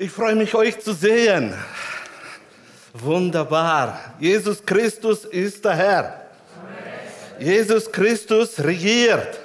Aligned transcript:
Ich 0.00 0.12
freue 0.12 0.36
mich, 0.36 0.54
euch 0.54 0.78
zu 0.78 0.92
sehen. 0.92 1.52
Wunderbar. 2.94 4.14
Jesus 4.20 4.64
Christus 4.64 5.24
ist 5.24 5.64
der 5.64 5.74
Herr. 5.74 6.22
Jesus 7.40 7.90
Christus 7.90 8.60
regiert. 8.60 9.40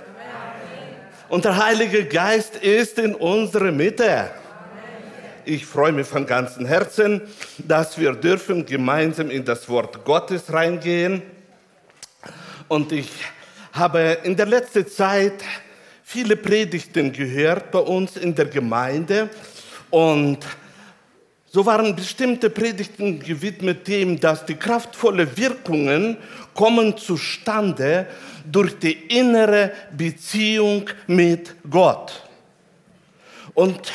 Und 1.27 1.43
der 1.43 1.57
Heilige 1.57 2.05
Geist 2.05 2.57
ist 2.57 2.99
in 2.99 3.15
unserer 3.15 3.71
Mitte. 3.71 4.29
Ich 5.43 5.65
freue 5.65 5.91
mich 5.91 6.05
von 6.05 6.23
ganzem 6.23 6.67
Herzen, 6.67 7.21
dass 7.57 7.97
wir 7.97 8.13
dürfen 8.13 8.63
gemeinsam 8.63 9.31
in 9.31 9.43
das 9.43 9.67
Wort 9.67 10.05
Gottes 10.05 10.53
reingehen. 10.53 11.23
Und 12.67 12.91
ich 12.91 13.09
habe 13.71 14.19
in 14.21 14.35
der 14.35 14.45
letzten 14.45 14.87
Zeit 14.87 15.33
viele 16.03 16.35
Predigten 16.35 17.11
gehört 17.11 17.71
bei 17.71 17.79
uns 17.79 18.17
in 18.17 18.35
der 18.35 18.45
Gemeinde 18.45 19.31
und 19.93 20.39
so 21.45 21.63
waren 21.67 21.95
bestimmte 21.95 22.49
Predigten 22.49 23.19
gewidmet 23.19 23.87
dem, 23.87 24.19
dass 24.19 24.43
die 24.43 24.55
kraftvollen 24.55 25.37
Wirkungen 25.37 26.17
kommen 26.55 26.97
zustande 26.97 28.07
durch 28.43 28.79
die 28.79 28.93
innere 29.15 29.71
Beziehung 29.95 30.89
mit 31.05 31.53
Gott. 31.69 32.23
Und 33.53 33.91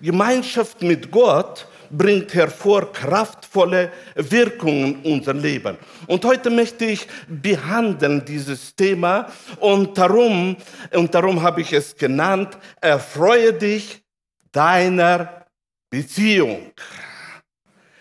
Gemeinschaft 0.00 0.80
mit 0.80 1.10
Gott 1.10 1.66
bringt 1.90 2.32
hervor 2.32 2.90
kraftvolle 2.90 3.92
Wirkungen 4.14 5.02
in 5.02 5.12
unser 5.12 5.34
Leben. 5.34 5.76
Und 6.06 6.24
heute 6.24 6.48
möchte 6.48 6.86
ich 6.86 7.06
behandeln 7.28 8.24
dieses 8.24 8.74
Thema 8.74 9.30
und 9.60 9.98
darum, 9.98 10.56
und 10.94 11.14
darum 11.14 11.42
habe 11.42 11.60
ich 11.60 11.74
es 11.74 11.94
genannt, 11.94 12.56
erfreue 12.80 13.52
dich 13.52 14.02
deiner 14.50 15.41
Beziehung. 15.92 16.72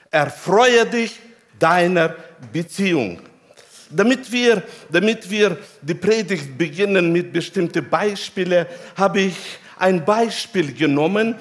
Erfreue 0.09 0.85
dich 0.85 1.19
deiner 1.59 2.15
Beziehung. 2.53 3.19
Damit 3.89 4.31
wir, 4.31 4.63
damit 4.89 5.29
wir 5.29 5.57
die 5.81 5.93
Predigt 5.93 6.57
beginnen 6.57 7.11
mit 7.11 7.33
bestimmten 7.33 7.89
Beispielen, 7.89 8.65
habe 8.95 9.19
ich 9.19 9.35
ein 9.77 10.05
Beispiel 10.05 10.73
genommen 10.73 11.35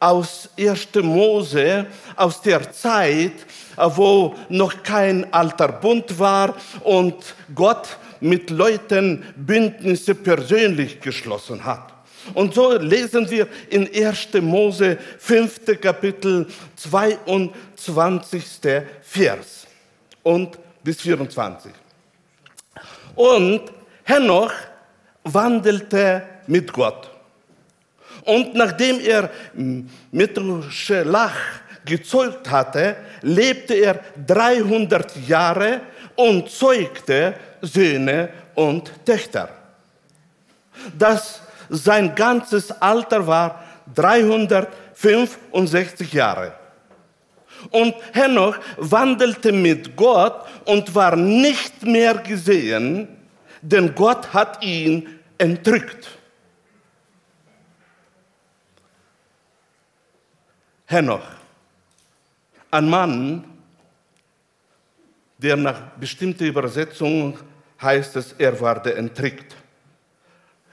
aus 0.00 0.48
1. 0.58 0.88
Mose, 1.02 1.84
aus 2.16 2.40
der 2.40 2.72
Zeit, 2.72 3.44
wo 3.76 4.34
noch 4.48 4.82
kein 4.82 5.30
alter 5.30 5.68
Bund 5.68 6.18
war 6.18 6.56
und 6.84 7.16
Gott 7.54 7.98
mit 8.20 8.48
Leuten 8.48 9.22
Bündnisse 9.36 10.14
persönlich 10.14 11.02
geschlossen 11.02 11.62
hat. 11.62 11.92
Und 12.34 12.54
so 12.54 12.76
lesen 12.78 13.28
wir 13.30 13.48
in 13.68 13.88
1. 13.92 14.28
Mose 14.40 14.98
5. 15.18 15.80
Kapitel 15.80 16.46
22. 16.76 18.44
Vers 19.02 19.66
und 20.22 20.58
bis 20.82 21.00
24. 21.00 21.72
Und 23.14 23.62
Henoch 24.04 24.52
wandelte 25.24 26.22
mit 26.46 26.72
Gott. 26.72 27.10
Und 28.24 28.54
nachdem 28.54 29.00
er 29.00 29.30
Methuselah 30.10 31.32
gezeugt 31.84 32.48
hatte, 32.50 32.96
lebte 33.22 33.74
er 33.74 34.00
300 34.26 35.16
Jahre 35.26 35.80
und 36.14 36.48
zeugte 36.48 37.34
Söhne 37.60 38.28
und 38.54 38.92
Töchter. 39.04 39.48
Das 40.96 41.41
sein 41.72 42.14
ganzes 42.14 42.70
Alter 42.70 43.26
war 43.26 43.64
365 43.94 46.12
Jahre. 46.12 46.52
Und 47.70 47.94
Henoch 48.12 48.58
wandelte 48.76 49.52
mit 49.52 49.96
Gott 49.96 50.46
und 50.66 50.94
war 50.94 51.16
nicht 51.16 51.82
mehr 51.82 52.14
gesehen, 52.14 53.08
denn 53.62 53.94
Gott 53.94 54.34
hat 54.34 54.62
ihn 54.62 55.18
entrückt. 55.38 56.18
Henoch, 60.86 61.26
ein 62.70 62.90
Mann, 62.90 63.44
der 65.38 65.56
nach 65.56 65.80
bestimmter 65.98 66.44
Übersetzung 66.44 67.38
heißt 67.80 68.16
es, 68.16 68.34
er 68.34 68.60
war 68.60 68.82
der 68.82 68.98
entrückt. 68.98 69.61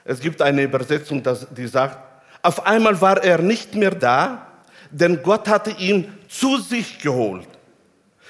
Es 0.10 0.20
gibt 0.20 0.42
eine 0.42 0.64
Übersetzung, 0.64 1.22
die 1.52 1.68
sagt, 1.68 2.00
auf 2.42 2.66
einmal 2.66 3.00
war 3.00 3.24
er 3.24 3.38
nicht 3.38 3.76
mehr 3.76 3.92
da, 3.92 4.48
denn 4.90 5.22
Gott 5.22 5.48
hatte 5.48 5.70
ihn 5.70 6.12
zu 6.28 6.58
sich 6.58 6.98
geholt, 6.98 7.48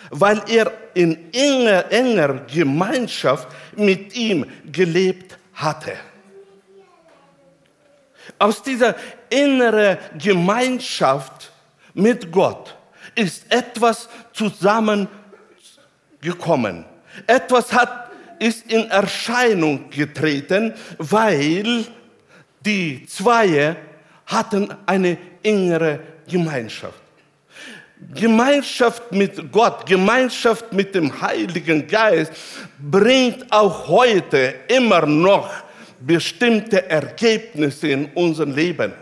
weil 0.10 0.42
er 0.50 0.74
in 0.94 1.34
enger, 1.34 1.90
enger 1.90 2.34
Gemeinschaft 2.54 3.48
mit 3.78 4.14
ihm 4.14 4.46
gelebt 4.70 5.38
hatte. 5.54 5.94
Aus 8.38 8.62
dieser 8.62 8.98
inneren 9.30 10.00
Gemeinschaft 10.22 11.50
mit 11.94 12.30
Gott 12.30 12.76
ist 13.16 13.50
etwas 13.50 14.10
zusammengekommen. 14.34 16.84
Etwas 17.26 17.72
hat 17.72 18.09
ist 18.40 18.72
in 18.72 18.90
Erscheinung 18.90 19.90
getreten, 19.90 20.74
weil 20.98 21.86
die 22.66 23.06
zwei 23.06 23.76
hatten 24.26 24.74
eine 24.86 25.18
innere 25.44 26.00
Gemeinschaft. 26.28 27.02
Gemeinschaft 28.14 29.12
mit 29.12 29.52
Gott, 29.52 29.86
Gemeinschaft 29.86 30.72
mit 30.72 30.96
dem 30.96 31.22
Heiligen 31.22 31.86
Geist 31.86 32.32
bringt 32.80 33.52
auch 33.52 33.88
heute 33.88 34.56
immer 34.70 35.06
noch 35.06 35.50
bestimmte 36.00 36.90
Ergebnisse 36.90 37.90
in 37.90 38.06
unserem 38.14 38.56
Leben. 38.56 38.94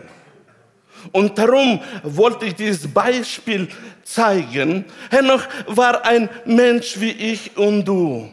Und 1.12 1.38
darum 1.38 1.80
wollte 2.02 2.46
ich 2.46 2.56
dieses 2.56 2.92
Beispiel 2.92 3.68
zeigen. 4.02 4.84
Henoch 5.10 5.44
war 5.66 6.04
ein 6.04 6.28
Mensch 6.44 6.98
wie 6.98 7.12
ich 7.12 7.56
und 7.56 7.84
du 7.84 8.28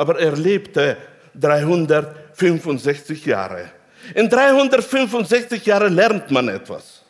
aber 0.00 0.18
er 0.18 0.32
lebte 0.32 0.96
365 1.34 3.26
Jahre. 3.26 3.68
In 4.14 4.30
365 4.30 5.66
Jahren 5.66 5.94
lernt 5.94 6.30
man 6.30 6.48
etwas. 6.48 7.02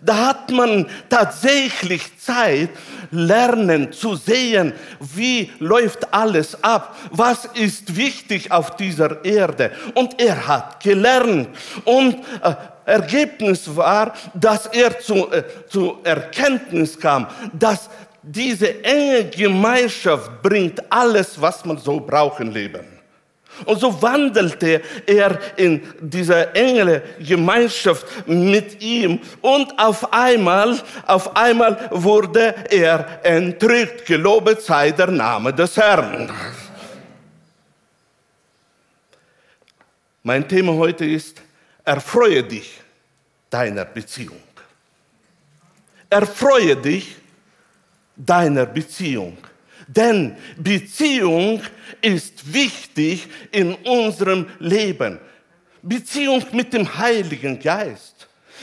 Da 0.00 0.28
hat 0.28 0.52
man 0.52 0.86
tatsächlich 1.08 2.16
Zeit, 2.20 2.70
lernen, 3.10 3.92
zu 3.92 4.14
sehen, 4.14 4.72
wie 5.00 5.50
läuft 5.58 6.14
alles 6.14 6.62
ab, 6.62 6.94
was 7.10 7.46
ist 7.46 7.96
wichtig 7.96 8.52
auf 8.52 8.76
dieser 8.76 9.24
Erde. 9.24 9.72
Und 9.94 10.20
er 10.20 10.46
hat 10.46 10.80
gelernt. 10.80 11.48
Und 11.84 12.18
äh, 12.42 12.54
Ergebnis 12.88 13.76
war, 13.76 14.14
dass 14.34 14.66
er 14.66 14.98
zu, 14.98 15.30
äh, 15.30 15.44
zu 15.68 15.98
Erkenntnis 16.04 16.98
kam, 16.98 17.26
dass 17.52 17.90
diese 18.30 18.84
enge 18.84 19.24
Gemeinschaft 19.24 20.42
bringt 20.42 20.80
alles, 20.92 21.40
was 21.40 21.64
man 21.64 21.78
so 21.78 21.98
braucht 21.98 22.40
im 22.40 22.50
Leben. 22.50 22.84
Und 23.64 23.80
so 23.80 24.00
wandelte 24.00 24.82
er 25.06 25.38
in 25.56 25.82
dieser 26.00 26.54
enge 26.54 27.02
Gemeinschaft 27.18 28.06
mit 28.28 28.80
ihm 28.80 29.18
und 29.40 29.76
auf 29.78 30.12
einmal, 30.12 30.78
auf 31.06 31.34
einmal 31.34 31.88
wurde 31.90 32.54
er 32.70 33.18
entrückt. 33.24 34.06
Gelobet 34.06 34.60
sei 34.62 34.92
der 34.92 35.08
Name 35.08 35.52
des 35.52 35.76
Herrn. 35.76 36.30
Mein 40.22 40.46
Thema 40.46 40.74
heute 40.74 41.06
ist, 41.06 41.42
erfreue 41.84 42.44
dich 42.44 42.78
deiner 43.50 43.86
Beziehung. 43.86 44.42
Erfreue 46.10 46.76
dich 46.76 47.16
deiner 48.18 48.66
Beziehung. 48.66 49.38
Denn 49.86 50.36
Beziehung 50.58 51.62
ist 52.02 52.52
wichtig 52.52 53.26
in 53.50 53.74
unserem 53.74 54.46
Leben. 54.58 55.18
Beziehung 55.80 56.44
mit 56.52 56.74
dem 56.74 56.98
Heiligen 56.98 57.58
Geist. 57.58 58.18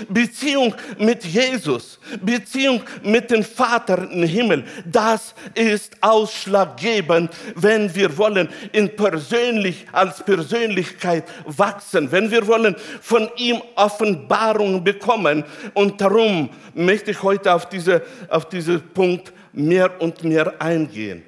Beziehung 0.10 0.75
mit 1.00 1.24
Jesus, 1.24 2.00
Beziehung 2.22 2.81
mit 3.04 3.31
dem 3.31 3.44
Vater 3.44 4.10
im 4.12 4.24
Himmel, 4.24 4.66
das 4.86 5.34
ist 5.54 5.96
ausschlaggebend, 6.01 7.31
wenn 7.56 7.94
wir 7.96 8.18
wollen 8.18 8.50
in 8.74 8.94
persönlich, 8.96 9.86
als 9.92 10.24
Persönlichkeit 10.24 11.24
wachsen, 11.46 12.12
wenn 12.12 12.30
wir 12.30 12.46
wollen 12.46 12.75
von 13.01 13.30
ihm 13.38 13.62
Offenbarung 13.75 14.84
bekommen. 14.84 15.46
Und 15.74 16.01
darum 16.01 16.50
möchte 16.74 17.12
ich 17.12 17.24
heute 17.24 17.54
auf, 17.54 17.69
diese, 17.69 18.01
auf 18.28 18.50
diesen 18.50 18.81
Punkt 18.90 19.31
mehr 19.56 20.02
und 20.02 20.24
mehr 20.24 20.62
eingehen. 20.62 21.24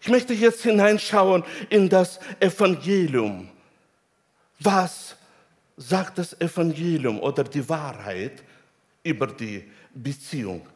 Ich 0.00 0.08
möchte 0.08 0.32
jetzt 0.34 0.62
hineinschauen 0.62 1.44
in 1.70 1.88
das 1.88 2.20
Evangelium. 2.40 3.48
Was 4.60 5.16
sagt 5.78 6.18
das 6.18 6.38
Evangelium 6.40 7.20
oder 7.20 7.44
die 7.44 7.66
Wahrheit 7.68 8.42
über 9.02 9.28
die 9.28 9.64
Beziehung. 9.94 10.66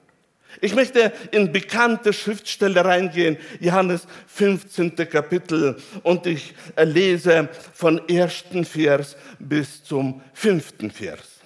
Ich 0.60 0.74
möchte 0.74 1.12
in 1.30 1.50
bekannte 1.50 2.12
Schriftstelle 2.12 2.84
reingehen, 2.84 3.38
Johannes 3.58 4.06
15. 4.26 4.94
Kapitel, 5.08 5.76
und 6.02 6.26
ich 6.26 6.54
lese 6.76 7.48
von 7.72 8.06
ersten 8.08 8.64
Vers 8.64 9.16
bis 9.38 9.82
zum 9.82 10.20
fünften 10.34 10.90
Vers. 10.90 11.40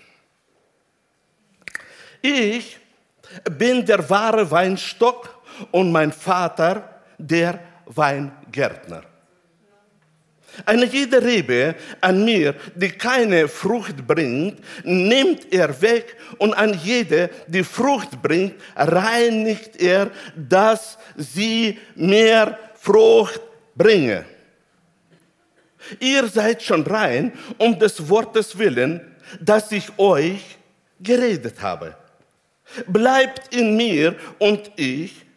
Ich 2.21 2.79
bin 3.51 3.87
der 3.87 4.09
wahre 4.11 4.51
Weinstock 4.51 5.36
und 5.71 5.93
mein 5.93 6.13
Vater 6.13 7.01
der 7.19 7.61
Weingärtner. 7.87 9.03
Eine 10.65 10.87
jede 10.87 11.23
Rebe 11.23 11.75
an 12.01 12.25
mir, 12.25 12.55
die 12.75 12.91
keine 12.91 13.47
Frucht 13.47 14.07
bringt, 14.07 14.59
nimmt 14.85 15.53
er 15.53 15.81
weg 15.83 16.17
und 16.39 16.55
an 16.55 16.79
jede, 16.83 17.29
die 17.47 17.65
Frucht 17.65 18.23
bringt, 18.23 18.55
reinigt 18.75 19.77
er, 19.77 20.11
dass 20.35 20.97
sie 21.17 21.79
mehr 21.95 22.59
Frucht 22.75 23.43
bringe. 23.75 24.25
Ihr 26.01 26.27
seid 26.29 26.63
schon 26.63 26.83
rein 26.85 27.33
um 27.59 27.79
des 27.79 28.09
Wortes 28.09 28.57
willen, 28.57 29.15
dass 29.41 29.71
ich 29.73 29.87
euch 29.99 30.41
geredet 31.01 31.61
habe. 31.61 31.95
Bleibt 32.87 33.55
in 33.55 33.77
mir 33.77 34.17
und 34.39 34.71
ich 34.77 35.26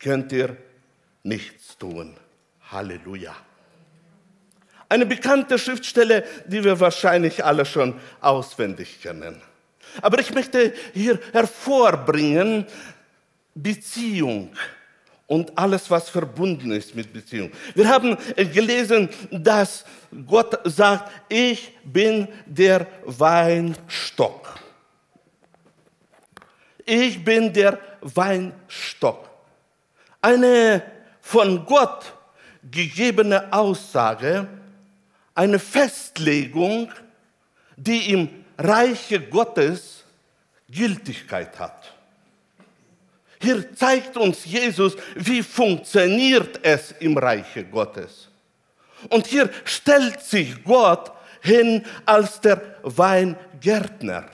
könnt 0.00 0.32
ihr 0.32 0.56
nichts 1.22 1.78
tun. 1.78 2.16
Halleluja. 2.70 3.36
Eine 4.88 5.06
bekannte 5.06 5.58
Schriftstelle, 5.58 6.24
die 6.46 6.64
wir 6.64 6.80
wahrscheinlich 6.80 7.44
alle 7.44 7.64
schon 7.64 7.94
auswendig 8.20 9.00
kennen. 9.00 9.40
Aber 10.02 10.18
ich 10.18 10.32
möchte 10.32 10.72
hier 10.92 11.20
hervorbringen 11.32 12.66
Beziehung 13.54 14.52
und 15.26 15.56
alles, 15.56 15.90
was 15.90 16.08
verbunden 16.08 16.72
ist 16.72 16.96
mit 16.96 17.12
Beziehung. 17.12 17.52
Wir 17.74 17.88
haben 17.88 18.16
gelesen, 18.36 19.08
dass 19.30 19.84
Gott 20.26 20.58
sagt, 20.64 21.10
ich 21.28 21.72
bin 21.84 22.26
der 22.46 22.86
Weinstock. 23.04 24.58
Ich 26.84 27.24
bin 27.24 27.52
der 27.52 27.78
Weinstock. 28.00 29.29
Eine 30.20 30.82
von 31.20 31.64
Gott 31.64 32.12
gegebene 32.70 33.52
Aussage, 33.52 34.46
eine 35.34 35.58
Festlegung, 35.58 36.92
die 37.76 38.12
im 38.12 38.28
Reiche 38.58 39.20
Gottes 39.20 40.04
Gültigkeit 40.68 41.58
hat. 41.58 41.94
Hier 43.40 43.74
zeigt 43.74 44.16
uns 44.18 44.44
Jesus, 44.44 44.96
wie 45.14 45.42
funktioniert 45.42 46.60
es 46.62 46.92
im 46.92 47.16
Reiche 47.16 47.64
Gottes. 47.64 48.28
Und 49.08 49.26
hier 49.26 49.48
stellt 49.64 50.20
sich 50.20 50.62
Gott 50.62 51.10
hin 51.40 51.84
als 52.04 52.38
der 52.40 52.60
Weingärtner. 52.82 54.28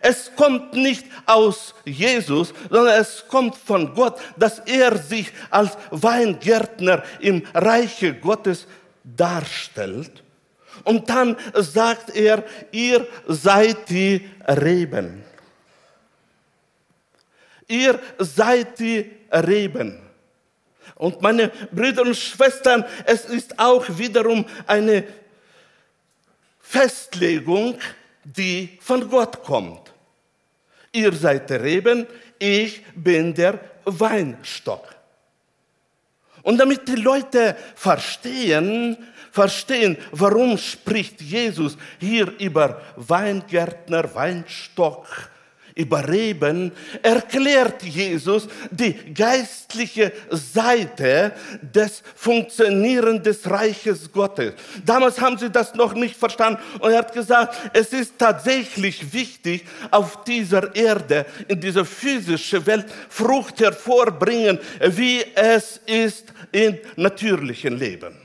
Es 0.00 0.30
kommt 0.34 0.74
nicht 0.74 1.06
aus 1.26 1.74
Jesus, 1.84 2.52
sondern 2.70 3.00
es 3.00 3.24
kommt 3.28 3.56
von 3.56 3.94
Gott, 3.94 4.20
dass 4.36 4.58
er 4.60 4.98
sich 4.98 5.32
als 5.50 5.76
Weingärtner 5.90 7.02
im 7.20 7.42
Reiche 7.54 8.14
Gottes 8.14 8.66
darstellt. 9.02 10.22
Und 10.82 11.08
dann 11.08 11.36
sagt 11.54 12.14
er, 12.14 12.44
ihr 12.72 13.06
seid 13.26 13.88
die 13.88 14.28
Reben. 14.46 15.24
Ihr 17.68 17.98
seid 18.18 18.78
die 18.78 19.10
Reben. 19.30 20.00
Und 20.96 21.22
meine 21.22 21.48
Brüder 21.72 22.02
und 22.02 22.16
Schwestern, 22.16 22.84
es 23.04 23.24
ist 23.24 23.58
auch 23.58 23.84
wiederum 23.88 24.44
eine 24.66 25.04
Festlegung, 26.60 27.78
die 28.24 28.78
von 28.80 29.08
Gott 29.08 29.42
kommt. 29.42 29.83
Ihr 30.94 31.12
seid 31.12 31.50
die 31.50 31.54
Reben, 31.54 32.06
ich 32.38 32.82
bin 32.94 33.34
der 33.34 33.58
Weinstock. 33.84 34.94
Und 36.42 36.56
damit 36.58 36.86
die 36.86 36.94
Leute 36.94 37.56
verstehen, 37.74 38.96
verstehen, 39.32 39.96
warum 40.12 40.56
spricht 40.56 41.20
Jesus 41.20 41.76
hier 41.98 42.32
über 42.38 42.80
Weingärtner, 42.94 44.14
Weinstock, 44.14 45.06
über 45.74 46.08
Reben, 46.08 46.72
erklärt 47.02 47.82
Jesus 47.82 48.48
die 48.70 48.94
geistliche 49.12 50.12
Seite 50.30 51.32
des 51.60 52.02
Funktionieren 52.14 53.22
des 53.22 53.48
Reiches 53.48 54.10
Gottes. 54.12 54.54
Damals 54.84 55.20
haben 55.20 55.36
sie 55.36 55.50
das 55.50 55.74
noch 55.74 55.94
nicht 55.94 56.16
verstanden 56.16 56.60
und 56.78 56.92
er 56.92 56.98
hat 56.98 57.12
gesagt, 57.12 57.56
es 57.72 57.92
ist 57.92 58.18
tatsächlich 58.18 59.12
wichtig, 59.12 59.64
auf 59.90 60.24
dieser 60.24 60.74
Erde, 60.74 61.26
in 61.48 61.60
dieser 61.60 61.84
physischen 61.84 62.64
Welt 62.66 62.86
Frucht 63.08 63.60
hervorbringen, 63.60 64.58
wie 64.80 65.24
es 65.34 65.80
ist 65.86 66.32
im 66.52 66.78
natürlichen 66.96 67.76
Leben. 67.76 68.23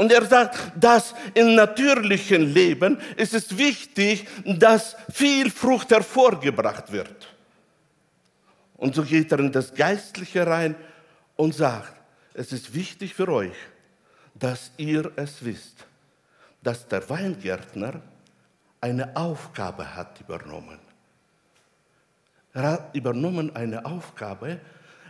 Und 0.00 0.10
er 0.12 0.24
sagt, 0.24 0.58
dass 0.76 1.14
im 1.34 1.54
natürlichen 1.54 2.54
Leben 2.54 2.98
ist 3.18 3.34
es 3.34 3.58
wichtig, 3.58 4.26
dass 4.46 4.96
viel 5.12 5.50
Frucht 5.50 5.90
hervorgebracht 5.90 6.90
wird. 6.90 7.28
Und 8.78 8.94
so 8.94 9.02
geht 9.02 9.30
er 9.30 9.40
in 9.40 9.52
das 9.52 9.74
Geistliche 9.74 10.46
rein 10.46 10.74
und 11.36 11.54
sagt, 11.54 11.92
es 12.32 12.50
ist 12.50 12.72
wichtig 12.72 13.12
für 13.12 13.28
euch, 13.28 13.52
dass 14.34 14.70
ihr 14.78 15.12
es 15.16 15.44
wisst, 15.44 15.84
dass 16.62 16.88
der 16.88 17.06
Weingärtner 17.10 18.00
eine 18.80 19.14
Aufgabe 19.14 19.94
hat 19.94 20.18
übernommen. 20.22 20.78
Er 22.54 22.62
hat 22.62 22.96
übernommen 22.96 23.54
eine 23.54 23.84
Aufgabe, 23.84 24.60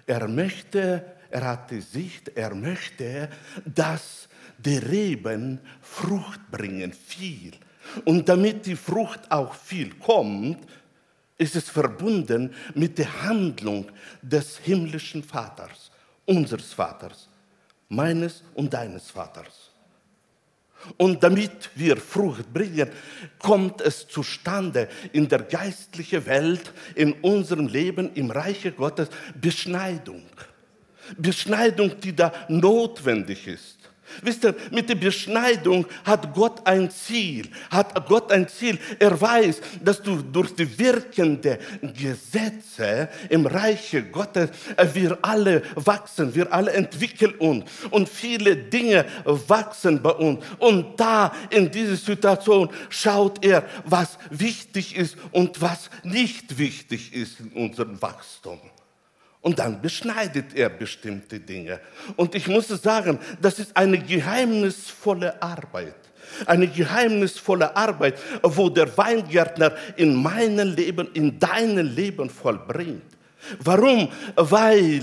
er 0.08 0.26
möchte, 0.26 1.04
er 1.30 1.46
hat 1.46 1.70
die 1.70 1.80
Sicht, 1.80 2.32
er 2.34 2.56
möchte, 2.56 3.28
dass 3.64 4.28
die 4.64 4.78
Reben 4.78 5.60
Frucht 5.80 6.50
bringen, 6.50 6.92
viel. 6.92 7.52
Und 8.04 8.28
damit 8.28 8.66
die 8.66 8.76
Frucht 8.76 9.20
auch 9.30 9.54
viel 9.54 9.94
kommt, 9.94 10.58
ist 11.38 11.56
es 11.56 11.70
verbunden 11.70 12.54
mit 12.74 12.98
der 12.98 13.22
Handlung 13.22 13.90
des 14.20 14.58
himmlischen 14.58 15.22
Vaters, 15.22 15.90
unseres 16.26 16.72
Vaters, 16.72 17.28
meines 17.88 18.42
und 18.54 18.72
deines 18.72 19.10
Vaters. 19.10 19.70
Und 20.96 21.22
damit 21.22 21.70
wir 21.74 21.96
Frucht 21.96 22.52
bringen, 22.52 22.90
kommt 23.38 23.80
es 23.80 24.08
zustande 24.08 24.88
in 25.12 25.28
der 25.28 25.42
geistlichen 25.42 26.24
Welt, 26.26 26.72
in 26.94 27.12
unserem 27.14 27.66
Leben, 27.66 28.12
im 28.14 28.30
Reiche 28.30 28.72
Gottes, 28.72 29.08
Beschneidung. 29.38 30.24
Beschneidung, 31.16 31.98
die 32.00 32.14
da 32.14 32.32
notwendig 32.48 33.46
ist. 33.46 33.79
Wisst 34.22 34.44
ihr, 34.44 34.54
mit 34.70 34.88
der 34.88 34.94
Beschneidung 34.94 35.86
hat 36.04 36.34
Gott 36.34 36.66
ein 36.66 36.90
Ziel, 36.90 37.48
hat 37.70 38.06
Gott 38.06 38.30
ein 38.32 38.48
Ziel. 38.48 38.78
Er 38.98 39.18
weiß, 39.20 39.60
dass 39.82 40.02
du 40.02 40.16
durch 40.22 40.54
die 40.54 40.78
wirkenden 40.78 41.58
Gesetze 41.80 43.08
im 43.28 43.46
Reiche 43.46 44.02
Gottes, 44.02 44.50
äh, 44.76 44.86
wir 44.92 45.18
alle 45.22 45.62
wachsen, 45.74 46.34
wir 46.34 46.52
alle 46.52 46.72
entwickeln 46.72 47.34
uns 47.34 47.64
und 47.90 48.08
viele 48.08 48.56
Dinge 48.56 49.04
wachsen 49.24 50.02
bei 50.02 50.10
uns. 50.10 50.44
Und 50.58 50.98
da 50.98 51.32
in 51.50 51.70
dieser 51.70 51.96
Situation 51.96 52.70
schaut 52.88 53.44
er, 53.44 53.64
was 53.84 54.18
wichtig 54.30 54.96
ist 54.96 55.16
und 55.32 55.60
was 55.60 55.90
nicht 56.02 56.58
wichtig 56.58 57.12
ist 57.14 57.40
in 57.40 57.52
unserem 57.52 58.00
Wachstum. 58.00 58.60
Und 59.42 59.58
dann 59.58 59.80
beschneidet 59.80 60.54
er 60.54 60.68
bestimmte 60.68 61.40
Dinge. 61.40 61.80
Und 62.16 62.34
ich 62.34 62.46
muss 62.46 62.68
sagen, 62.68 63.18
das 63.40 63.58
ist 63.58 63.74
eine 63.76 63.98
geheimnisvolle 63.98 65.42
Arbeit. 65.42 65.94
Eine 66.46 66.68
geheimnisvolle 66.68 67.74
Arbeit, 67.74 68.18
wo 68.42 68.68
der 68.68 68.96
Weingärtner 68.96 69.74
in 69.96 70.14
meinem 70.14 70.74
Leben, 70.74 71.08
in 71.14 71.38
deinem 71.38 71.86
Leben 71.94 72.28
vollbringt. 72.28 73.02
Warum? 73.60 74.08
Weil 74.36 75.02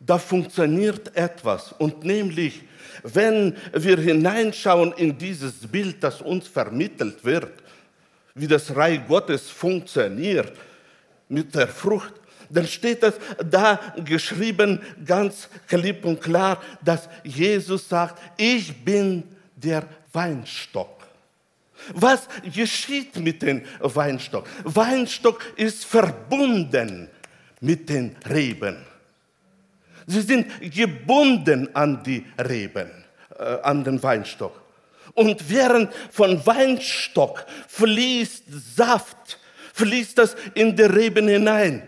da 0.00 0.18
funktioniert 0.18 1.14
etwas. 1.14 1.72
Und 1.72 2.04
nämlich, 2.04 2.62
wenn 3.02 3.54
wir 3.72 3.98
hineinschauen 3.98 4.92
in 4.92 5.16
dieses 5.16 5.54
Bild, 5.66 6.02
das 6.02 6.22
uns 6.22 6.48
vermittelt 6.48 7.24
wird, 7.24 7.52
wie 8.34 8.46
das 8.46 8.74
Reich 8.74 9.00
Gottes 9.06 9.48
funktioniert 9.50 10.52
mit 11.28 11.54
der 11.54 11.68
Frucht, 11.68 12.14
dann 12.50 12.66
steht 12.66 13.02
es 13.02 13.14
da 13.50 13.80
geschrieben 14.04 14.80
ganz 15.04 15.48
klipp 15.66 16.04
und 16.04 16.20
klar, 16.20 16.62
dass 16.84 17.08
Jesus 17.24 17.88
sagt, 17.88 18.20
ich 18.36 18.84
bin 18.84 19.24
der 19.56 19.84
Weinstock. 20.12 20.96
Was 21.94 22.28
geschieht 22.54 23.16
mit 23.16 23.42
dem 23.42 23.62
Weinstock? 23.80 24.48
Weinstock 24.64 25.44
ist 25.56 25.84
verbunden 25.84 27.08
mit 27.60 27.88
den 27.88 28.16
Reben. 28.28 28.76
Sie 30.06 30.20
sind 30.20 30.46
gebunden 30.72 31.74
an 31.74 32.02
die 32.02 32.24
Reben, 32.38 32.90
äh, 33.38 33.42
an 33.62 33.82
den 33.84 34.02
Weinstock. 34.02 34.62
Und 35.14 35.50
während 35.50 35.92
von 36.10 36.44
Weinstock 36.46 37.44
fließt 37.68 38.44
Saft, 38.76 39.38
fließt 39.74 40.18
das 40.18 40.36
in 40.54 40.76
die 40.76 40.82
Reben 40.82 41.28
hinein. 41.28 41.82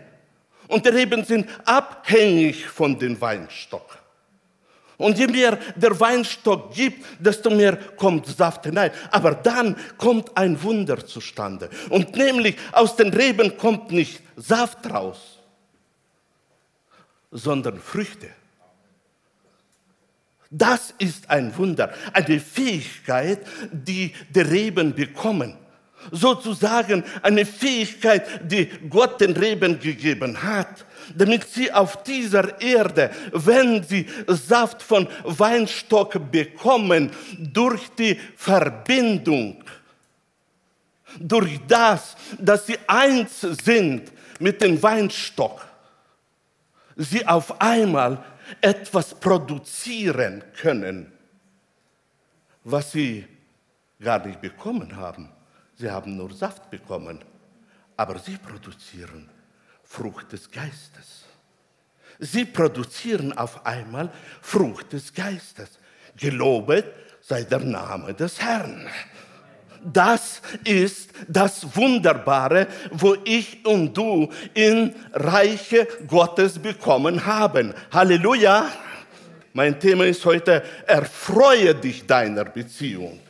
Und 0.69 0.85
die 0.85 0.89
Reben 0.89 1.25
sind 1.25 1.49
abhängig 1.65 2.67
von 2.67 2.97
dem 2.97 3.19
Weinstock. 3.19 3.97
Und 4.97 5.17
je 5.17 5.27
mehr 5.27 5.57
der 5.75 5.99
Weinstock 5.99 6.73
gibt, 6.73 7.03
desto 7.19 7.49
mehr 7.49 7.75
kommt 7.97 8.27
Saft 8.27 8.65
hinein. 8.65 8.91
Aber 9.09 9.33
dann 9.33 9.75
kommt 9.97 10.37
ein 10.37 10.61
Wunder 10.61 11.03
zustande. 11.03 11.69
Und 11.89 12.15
nämlich 12.15 12.55
aus 12.71 12.95
den 12.95 13.11
Reben 13.11 13.57
kommt 13.57 13.91
nicht 13.91 14.21
Saft 14.35 14.85
raus, 14.91 15.39
sondern 17.31 17.79
Früchte. 17.79 18.29
Das 20.51 20.93
ist 20.99 21.29
ein 21.29 21.57
Wunder, 21.57 21.93
eine 22.13 22.39
Fähigkeit, 22.39 23.39
die 23.71 24.13
die 24.29 24.41
Reben 24.41 24.93
bekommen. 24.93 25.57
Sozusagen 26.11 27.03
eine 27.21 27.45
Fähigkeit, 27.45 28.49
die 28.49 28.67
Gott 28.89 29.21
den 29.21 29.33
Reben 29.33 29.79
gegeben 29.79 30.41
hat, 30.41 30.85
damit 31.15 31.47
sie 31.49 31.71
auf 31.71 32.03
dieser 32.03 32.61
Erde, 32.61 33.11
wenn 33.31 33.83
sie 33.83 34.05
Saft 34.27 34.81
von 34.81 35.07
Weinstock 35.23 36.31
bekommen, 36.31 37.11
durch 37.37 37.89
die 37.97 38.19
Verbindung, 38.35 39.63
durch 41.19 41.59
das, 41.67 42.15
dass 42.37 42.67
sie 42.67 42.77
eins 42.87 43.41
sind 43.41 44.11
mit 44.39 44.61
dem 44.61 44.81
Weinstock, 44.81 45.67
sie 46.95 47.25
auf 47.25 47.59
einmal 47.61 48.23
etwas 48.61 49.13
produzieren 49.13 50.43
können, 50.59 51.11
was 52.63 52.91
sie 52.91 53.25
gar 53.99 54.25
nicht 54.25 54.41
bekommen 54.41 54.95
haben. 54.95 55.29
Sie 55.79 55.89
haben 55.89 56.17
nur 56.17 56.33
Saft 56.33 56.69
bekommen, 56.69 57.19
aber 57.95 58.19
sie 58.19 58.35
produzieren 58.35 59.29
Frucht 59.81 60.33
des 60.33 60.51
Geistes. 60.51 61.23
Sie 62.19 62.43
produzieren 62.43 63.31
auf 63.37 63.65
einmal 63.65 64.11
Frucht 64.41 64.91
des 64.91 65.13
Geistes. 65.13 65.79
Gelobet 66.17 66.83
sei 67.21 67.43
der 67.43 67.59
Name 67.59 68.13
des 68.13 68.41
Herrn. 68.41 68.89
Das 69.81 70.41
ist 70.65 71.11
das 71.29 71.73
Wunderbare, 71.77 72.67
wo 72.91 73.15
ich 73.23 73.65
und 73.65 73.95
du 73.95 74.29
in 74.53 74.93
Reiche 75.13 75.87
Gottes 76.05 76.59
bekommen 76.59 77.25
haben. 77.25 77.73
Halleluja! 77.89 78.69
Mein 79.53 79.79
Thema 79.79 80.05
ist 80.05 80.25
heute, 80.25 80.61
erfreue 80.85 81.73
dich 81.73 82.05
deiner 82.05 82.43
Beziehung. 82.43 83.21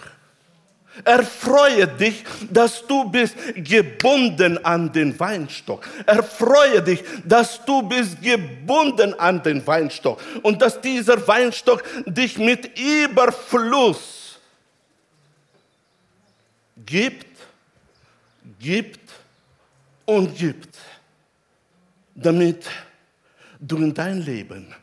Erfreue 1.03 1.87
dich, 1.87 2.23
dass 2.51 2.85
du 2.85 3.09
bist 3.09 3.35
gebunden 3.55 4.63
an 4.65 4.91
den 4.91 5.17
Weinstock. 5.19 5.87
Erfreue 6.05 6.81
dich, 6.81 7.03
dass 7.23 7.63
du 7.63 7.81
bist 7.83 8.21
gebunden 8.21 9.13
an 9.13 9.41
den 9.41 9.65
Weinstock 9.65 10.21
und 10.43 10.61
dass 10.61 10.81
dieser 10.81 11.25
Weinstock 11.27 11.83
dich 12.05 12.37
mit 12.37 12.77
Überfluss 12.77 14.39
gibt, 16.85 17.27
gibt 18.59 19.09
und 20.05 20.35
gibt, 20.35 20.77
damit 22.15 22.65
du 23.59 23.77
in 23.77 23.93
dein 23.93 24.21
Leben 24.21 24.73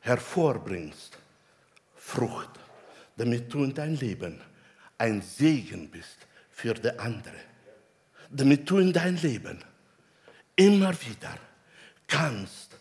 hervorbringst 0.00 1.18
Frucht, 1.96 2.50
damit 3.16 3.52
du 3.52 3.64
in 3.64 3.74
dein 3.74 3.96
Leben 3.96 4.40
ein 4.98 5.22
Segen 5.22 5.90
bist 5.90 6.18
für 6.50 6.74
die 6.74 6.98
andere, 6.98 7.40
damit 8.30 8.68
du 8.68 8.78
in 8.78 8.92
dein 8.92 9.16
Leben 9.16 9.62
immer 10.54 10.92
wieder 11.02 11.38
kannst 12.06 12.76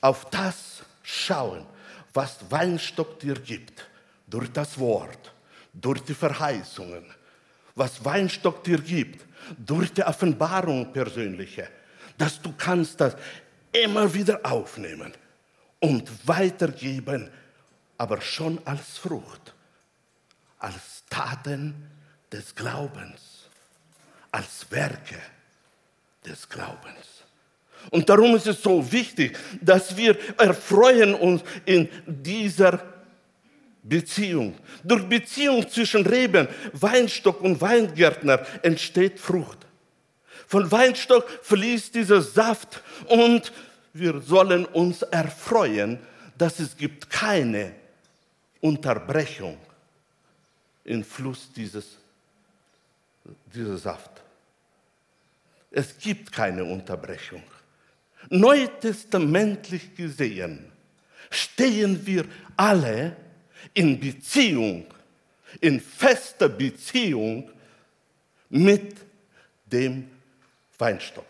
auf 0.00 0.30
das 0.30 0.82
schauen, 1.02 1.66
was 2.12 2.38
Weinstock 2.50 3.18
dir 3.18 3.34
gibt, 3.34 3.88
durch 4.26 4.50
das 4.52 4.78
Wort, 4.78 5.32
durch 5.72 6.00
die 6.02 6.14
Verheißungen, 6.14 7.04
was 7.74 8.04
Weinstock 8.04 8.62
dir 8.64 8.78
gibt, 8.78 9.24
durch 9.58 9.92
die 9.92 10.02
Offenbarung 10.02 10.92
persönliche, 10.92 11.68
dass 12.18 12.40
du 12.40 12.52
kannst 12.56 13.00
das 13.00 13.16
immer 13.72 14.12
wieder 14.12 14.40
aufnehmen 14.44 15.12
und 15.80 16.10
weitergeben, 16.26 17.30
aber 17.98 18.20
schon 18.20 18.60
als 18.66 18.98
Frucht, 18.98 19.54
als 20.58 20.91
Taten 21.12 21.74
des 22.32 22.54
Glaubens, 22.54 23.50
als 24.30 24.66
Werke 24.70 25.18
des 26.24 26.48
Glaubens. 26.48 27.24
Und 27.90 28.08
darum 28.08 28.34
ist 28.34 28.46
es 28.46 28.62
so 28.62 28.90
wichtig, 28.90 29.36
dass 29.60 29.94
wir 29.94 30.16
erfreuen 30.38 31.14
uns 31.14 31.42
in 31.66 31.90
dieser 32.06 32.82
Beziehung. 33.82 34.54
Durch 34.82 35.06
Beziehung 35.06 35.68
zwischen 35.68 36.06
Reben, 36.06 36.48
Weinstock 36.72 37.42
und 37.42 37.60
Weingärtner 37.60 38.46
entsteht 38.62 39.20
Frucht. 39.20 39.58
Von 40.46 40.70
Weinstock 40.72 41.28
fließt 41.42 41.94
dieser 41.94 42.22
Saft 42.22 42.82
und 43.08 43.52
wir 43.92 44.18
sollen 44.22 44.64
uns 44.64 45.02
erfreuen, 45.02 45.98
dass 46.38 46.58
es 46.58 46.74
gibt 46.74 47.10
keine 47.10 47.74
Unterbrechung 48.62 49.58
im 50.84 51.04
Fluss 51.04 51.50
dieses, 51.54 51.96
dieser 53.46 53.78
Saft. 53.78 54.10
Es 55.70 55.96
gibt 55.98 56.30
keine 56.32 56.64
Unterbrechung. 56.64 57.42
Neutestamentlich 58.28 59.94
gesehen 59.94 60.70
stehen 61.30 62.04
wir 62.06 62.24
alle 62.56 63.16
in 63.74 63.98
Beziehung, 63.98 64.86
in 65.60 65.80
fester 65.80 66.48
Beziehung 66.48 67.50
mit 68.50 68.96
dem 69.66 70.08
Weinstock. 70.78 71.24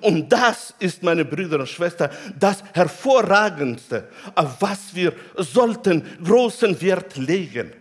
Und 0.00 0.28
das 0.30 0.74
ist, 0.78 1.02
meine 1.02 1.24
Brüder 1.24 1.60
und 1.60 1.68
Schwestern, 1.68 2.10
das 2.38 2.64
Hervorragendste, 2.72 4.08
auf 4.34 4.60
was 4.60 4.94
wir 4.94 5.12
sollten 5.36 6.02
großen 6.24 6.80
Wert 6.80 7.16
legen. 7.16 7.72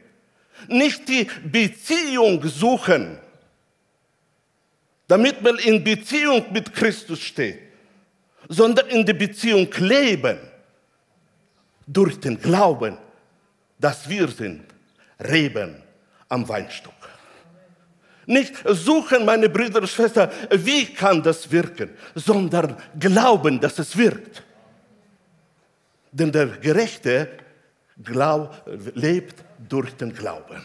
Nicht 0.67 1.07
die 1.07 1.27
Beziehung 1.43 2.45
suchen, 2.47 3.17
damit 5.07 5.41
man 5.41 5.57
in 5.59 5.83
Beziehung 5.83 6.45
mit 6.51 6.73
Christus 6.73 7.19
steht, 7.19 7.59
sondern 8.49 8.87
in 8.87 9.05
der 9.05 9.13
Beziehung 9.13 9.67
leben 9.79 10.37
durch 11.85 12.19
den 12.19 12.39
Glauben 12.39 12.97
dass 13.83 14.07
wir 14.07 14.29
sind 14.29 14.63
Reben 15.19 15.75
am 16.29 16.47
Weinstock. 16.47 16.93
Nicht 18.25 18.55
suchen, 18.65 19.25
meine 19.25 19.49
Brüder 19.49 19.81
und 19.81 19.89
Schwestern, 19.89 20.29
wie 20.51 20.85
kann 20.85 21.21
das 21.21 21.51
wirken, 21.51 21.89
sondern 22.15 22.77
glauben, 22.97 23.59
dass 23.59 23.77
es 23.79 23.97
wirkt. 23.97 24.41
Denn 26.13 26.31
der 26.31 26.47
Gerechte 26.47 27.29
glaub, 28.01 28.63
lebt 28.95 29.43
durch 29.69 29.95
den 29.95 30.13
Glauben. 30.13 30.63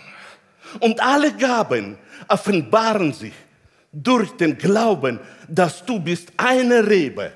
Und 0.81 1.01
alle 1.01 1.33
Gaben 1.33 1.99
offenbaren 2.29 3.13
sich 3.13 3.35
durch 3.93 4.31
den 4.33 4.57
Glauben, 4.59 5.19
dass 5.49 5.85
du 5.85 5.99
bist 5.99 6.33
eine 6.37 6.87
Rebe, 6.87 7.33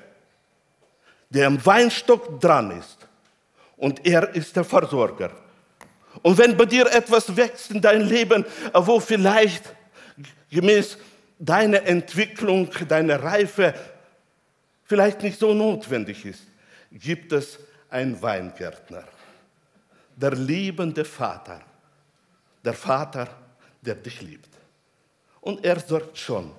der 1.31 1.47
am 1.47 1.65
Weinstock 1.65 2.41
dran 2.41 2.79
ist. 2.79 2.99
Und 3.77 4.05
er 4.07 4.35
ist 4.35 4.55
der 4.55 4.65
Versorger 4.65 5.33
Und 6.21 6.37
wenn 6.37 6.57
bei 6.57 6.67
dir 6.67 6.87
etwas 6.93 7.37
wächst 7.37 7.71
in 7.71 7.81
dein 7.81 8.03
Leben, 8.03 8.45
wo 8.75 9.01
vielleicht 9.01 9.75
gemäß 10.51 10.99
deiner 11.39 11.83
Entwicklung, 11.85 12.69
deiner 12.89 13.23
Reife 13.23 13.75
vielleicht 14.85 15.23
nicht 15.23 15.39
so 15.39 15.55
notwendig 15.55 16.25
ist, 16.27 16.43
gibt 16.91 17.33
es 17.33 17.59
einen 17.89 18.21
Weingärtner, 18.21 19.05
der 20.23 20.37
liebende 20.37 21.05
Vater, 21.05 21.61
der 22.65 22.75
Vater, 22.75 23.29
der 23.81 23.97
dich 23.97 24.23
liebt. 24.23 24.49
Und 25.41 25.65
er 25.65 25.81
sorgt 25.81 26.17
schon, 26.17 26.53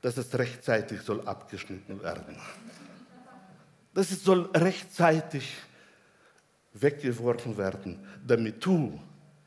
dass 0.00 0.16
es 0.16 0.36
rechtzeitig 0.36 1.00
soll 1.00 1.20
abgeschnitten 1.26 2.02
werden. 2.02 2.36
Das 3.94 4.10
soll 4.10 4.50
rechtzeitig 4.52 5.54
weggeworfen 6.72 7.56
werden, 7.56 8.04
damit 8.26 8.64
du 8.64 8.98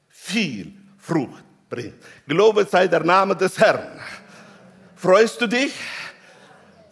viel 0.08 0.74
Frucht 0.98 1.44
bringst. 1.70 1.98
Gelobet 2.26 2.70
sei 2.70 2.88
der 2.88 3.04
Name 3.04 3.36
des 3.36 3.60
Herrn. 3.60 4.00
Freust 4.96 5.42
du 5.42 5.48
dich? 5.48 5.74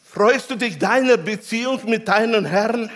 Freust 0.04 0.52
du 0.52 0.56
dich 0.56 0.78
deiner 0.78 1.16
Beziehung 1.16 1.90
mit 1.90 2.06
deinem 2.06 2.44
Herrn? 2.44 2.92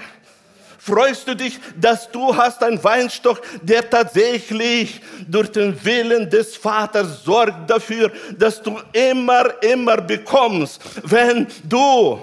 Freust 0.89 1.27
du 1.27 1.35
dich, 1.35 1.59
dass 1.79 2.09
du 2.11 2.35
hast 2.35 2.63
einen 2.63 2.83
Weinstock, 2.83 3.41
der 3.61 3.89
tatsächlich 3.89 5.01
durch 5.27 5.51
den 5.51 5.83
Willen 5.85 6.29
des 6.29 6.55
Vaters 6.55 7.23
sorgt 7.23 7.69
dafür, 7.69 8.11
dass 8.37 8.61
du 8.61 8.79
immer, 8.91 9.61
immer 9.63 9.97
bekommst, 9.97 10.81
wenn 11.03 11.47
du 11.63 12.19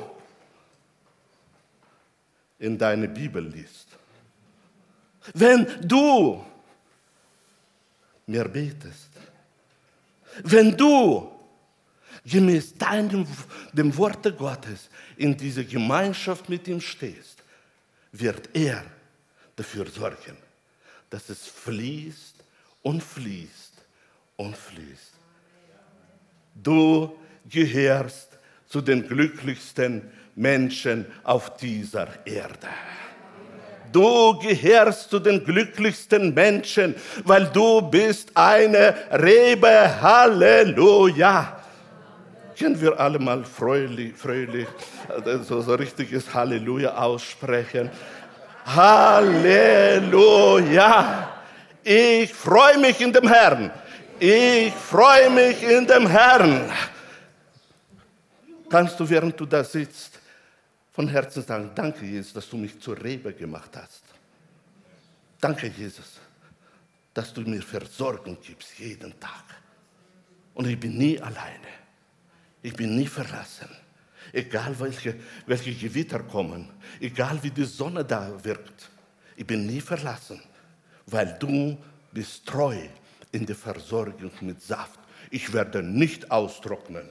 in 2.58 2.76
deine 2.76 3.08
Bibel 3.08 3.44
liest. 3.44 3.86
Wenn 5.34 5.66
du 5.82 6.44
mir 8.26 8.48
betest. 8.48 9.10
Wenn 10.42 10.76
du 10.76 11.30
gemäß 12.24 12.74
deinem, 12.74 13.26
dem 13.72 13.96
Worte 13.96 14.32
Gottes 14.32 14.88
in 15.16 15.36
dieser 15.36 15.64
Gemeinschaft 15.64 16.48
mit 16.48 16.66
ihm 16.68 16.80
stehst, 16.80 17.35
wird 18.18 18.48
er 18.54 18.84
dafür 19.54 19.86
sorgen, 19.86 20.36
dass 21.10 21.28
es 21.28 21.46
fließt 21.46 22.34
und 22.82 23.02
fließt 23.02 23.72
und 24.36 24.56
fließt. 24.56 25.14
Du 26.54 27.16
gehörst 27.48 28.38
zu 28.68 28.80
den 28.80 29.06
glücklichsten 29.06 30.10
Menschen 30.34 31.06
auf 31.24 31.56
dieser 31.56 32.08
Erde. 32.26 32.68
Du 33.92 34.38
gehörst 34.38 35.10
zu 35.10 35.18
den 35.18 35.44
glücklichsten 35.44 36.34
Menschen, 36.34 36.94
weil 37.24 37.46
du 37.46 37.80
bist 37.80 38.30
eine 38.34 38.94
Rebe. 39.12 40.00
Halleluja. 40.02 41.55
Können 42.58 42.80
wir 42.80 42.98
alle 42.98 43.18
mal 43.18 43.44
fröhlich, 43.44 44.16
fröhlich 44.16 44.66
so, 45.42 45.60
so 45.60 45.74
richtiges 45.74 46.32
Halleluja 46.32 46.96
aussprechen? 46.96 47.90
Halleluja. 48.64 50.08
Ich 51.84 52.32
freue 52.32 52.78
mich 52.78 52.98
in 53.00 53.12
dem 53.12 53.28
Herrn. 53.28 53.70
Ich 54.18 54.72
freue 54.72 55.28
mich 55.28 55.62
in 55.62 55.86
dem 55.86 56.06
Herrn. 56.06 56.72
Kannst 58.70 58.98
du, 58.98 59.08
während 59.08 59.38
du 59.38 59.46
da 59.46 59.62
sitzt, 59.62 60.18
von 60.92 61.06
Herzen 61.08 61.42
sagen, 61.42 61.70
danke 61.74 62.06
Jesus, 62.06 62.32
dass 62.32 62.48
du 62.48 62.56
mich 62.56 62.80
zur 62.80 62.96
Rebe 63.02 63.34
gemacht 63.34 63.70
hast. 63.76 64.02
Danke 65.38 65.66
Jesus, 65.66 66.18
dass 67.12 67.34
du 67.34 67.42
mir 67.42 67.60
Versorgung 67.60 68.38
gibst 68.42 68.78
jeden 68.78 69.20
Tag. 69.20 69.44
Und 70.54 70.66
ich 70.66 70.80
bin 70.80 70.96
nie 70.96 71.20
alleine. 71.20 71.85
Ich 72.66 72.74
bin 72.74 72.96
nie 72.96 73.06
verlassen. 73.06 73.68
Egal 74.32 74.74
welche, 74.80 75.14
welche 75.46 75.72
Gewitter 75.72 76.18
kommen, 76.18 76.68
egal 76.98 77.38
wie 77.40 77.52
die 77.52 77.62
Sonne 77.64 78.04
da 78.04 78.28
wirkt, 78.42 78.90
ich 79.36 79.46
bin 79.46 79.66
nie 79.66 79.80
verlassen, 79.80 80.42
weil 81.06 81.36
du 81.38 81.78
bist 82.10 82.44
treu 82.44 82.76
in 83.30 83.46
der 83.46 83.54
Versorgung 83.54 84.32
mit 84.40 84.60
Saft. 84.60 84.98
Ich 85.30 85.52
werde 85.52 85.80
nicht 85.80 86.28
austrocknen 86.28 87.08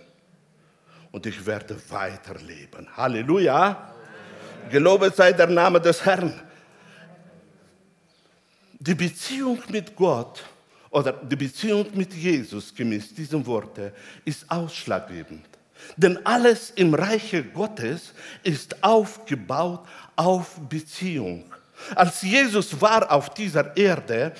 und 1.13 1.25
ich 1.25 1.45
werde 1.45 1.77
weiterleben. 1.89 2.89
Halleluja. 2.97 3.95
Gelobet 4.69 5.15
sei 5.15 5.31
der 5.31 5.47
Name 5.47 5.79
des 5.79 6.03
Herrn. 6.03 6.33
Die 8.77 8.95
Beziehung 8.95 9.63
mit 9.69 9.95
Gott 9.95 10.43
oder 10.95 11.11
die 11.11 11.35
Beziehung 11.35 11.87
mit 11.93 12.13
Jesus 12.13 12.73
gemäß 12.73 13.13
diesem 13.13 13.45
Worte 13.45 13.91
ist 14.23 14.49
ausschlaggebend. 14.49 15.45
Denn 15.97 16.25
alles 16.25 16.71
im 16.77 16.93
Reiche 16.93 17.43
Gottes 17.43 18.13
ist 18.43 18.81
aufgebaut 18.81 19.85
auf 20.15 20.57
Beziehung. 20.69 21.43
Als 21.93 22.21
Jesus 22.21 22.79
war 22.79 23.11
auf 23.11 23.29
dieser 23.33 23.75
Erde, 23.75 24.31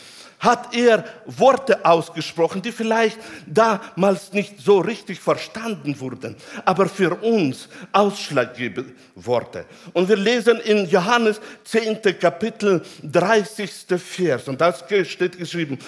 hat 0.46 0.74
er 0.74 1.04
Worte 1.26 1.84
ausgesprochen, 1.84 2.62
die 2.62 2.72
vielleicht 2.72 3.18
damals 3.46 4.32
nicht 4.32 4.60
so 4.60 4.80
richtig 4.80 5.20
verstanden 5.20 6.00
wurden, 6.00 6.36
aber 6.64 6.88
für 6.88 7.16
uns 7.16 7.68
ausschlaggebende 7.92 8.94
Worte. 9.16 9.66
Und 9.94 10.08
wir 10.08 10.16
lesen 10.16 10.60
in 10.60 10.88
Johannes 10.88 11.42
10. 11.66 12.02
Kapitel 12.20 12.82
30. 13.04 13.72
Vers 13.98 14.48
und 14.48 14.62
das 14.62 14.84
steht 15.06 15.38
geschrieben, 15.38 15.80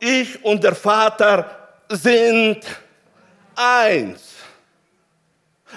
ich 0.00 0.44
und 0.44 0.64
der 0.64 0.74
Vater 0.74 1.68
sind 1.88 2.60
eins. 3.54 4.20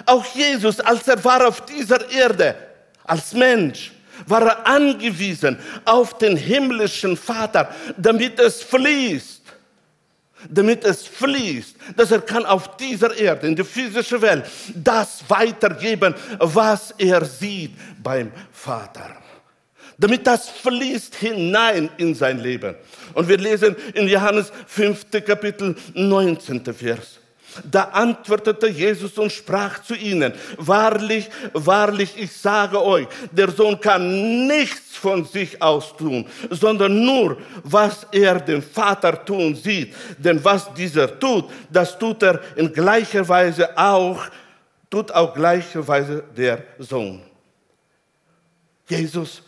Auch 0.06 0.24
Jesus, 0.34 0.80
als 0.80 1.06
er 1.08 1.22
war 1.22 1.46
auf 1.46 1.60
dieser 1.66 2.10
Erde, 2.10 2.54
als 3.04 3.32
Mensch, 3.34 3.92
war 4.26 4.42
er 4.42 4.66
angewiesen 4.66 5.58
auf 5.84 6.18
den 6.18 6.36
himmlischen 6.36 7.16
Vater, 7.16 7.74
damit 7.96 8.38
es 8.38 8.62
fließt. 8.62 9.42
Damit 10.48 10.84
es 10.84 11.06
fließt, 11.06 11.76
dass 11.96 12.10
er 12.10 12.20
kann 12.20 12.44
auf 12.44 12.76
dieser 12.76 13.16
Erde, 13.16 13.46
in 13.46 13.54
der 13.54 13.64
physischen 13.64 14.20
Welt, 14.22 14.44
das 14.74 15.22
weitergeben, 15.28 16.14
was 16.38 16.92
er 16.98 17.24
sieht 17.24 17.72
beim 18.02 18.32
Vater. 18.50 19.16
Damit 19.98 20.26
das 20.26 20.48
fließt 20.48 21.14
hinein 21.14 21.90
in 21.96 22.14
sein 22.14 22.40
Leben. 22.40 22.74
Und 23.14 23.28
wir 23.28 23.38
lesen 23.38 23.76
in 23.94 24.08
Johannes 24.08 24.52
5. 24.66 25.06
Kapitel 25.24 25.76
19. 25.94 26.64
Vers. 26.74 27.21
Da 27.70 27.84
antwortete 27.84 28.68
Jesus 28.68 29.18
und 29.18 29.30
sprach 29.30 29.82
zu 29.82 29.94
ihnen, 29.94 30.32
wahrlich, 30.56 31.28
wahrlich, 31.52 32.14
ich 32.16 32.32
sage 32.32 32.82
euch, 32.82 33.06
der 33.30 33.50
Sohn 33.50 33.80
kann 33.80 34.46
nichts 34.46 34.96
von 34.96 35.24
sich 35.24 35.60
aus 35.60 35.96
tun, 35.96 36.26
sondern 36.50 37.04
nur, 37.04 37.36
was 37.64 38.06
er 38.12 38.40
dem 38.40 38.62
Vater 38.62 39.24
tun 39.24 39.54
sieht. 39.54 39.94
Denn 40.18 40.42
was 40.44 40.72
dieser 40.74 41.18
tut, 41.18 41.46
das 41.70 41.98
tut 41.98 42.22
er 42.22 42.40
in 42.56 42.72
gleicher 42.72 43.28
Weise 43.28 43.76
auch, 43.76 44.24
tut 44.88 45.10
auch 45.12 45.34
gleicherweise 45.34 46.24
der 46.36 46.62
Sohn. 46.78 47.22
Jesus 48.88 49.42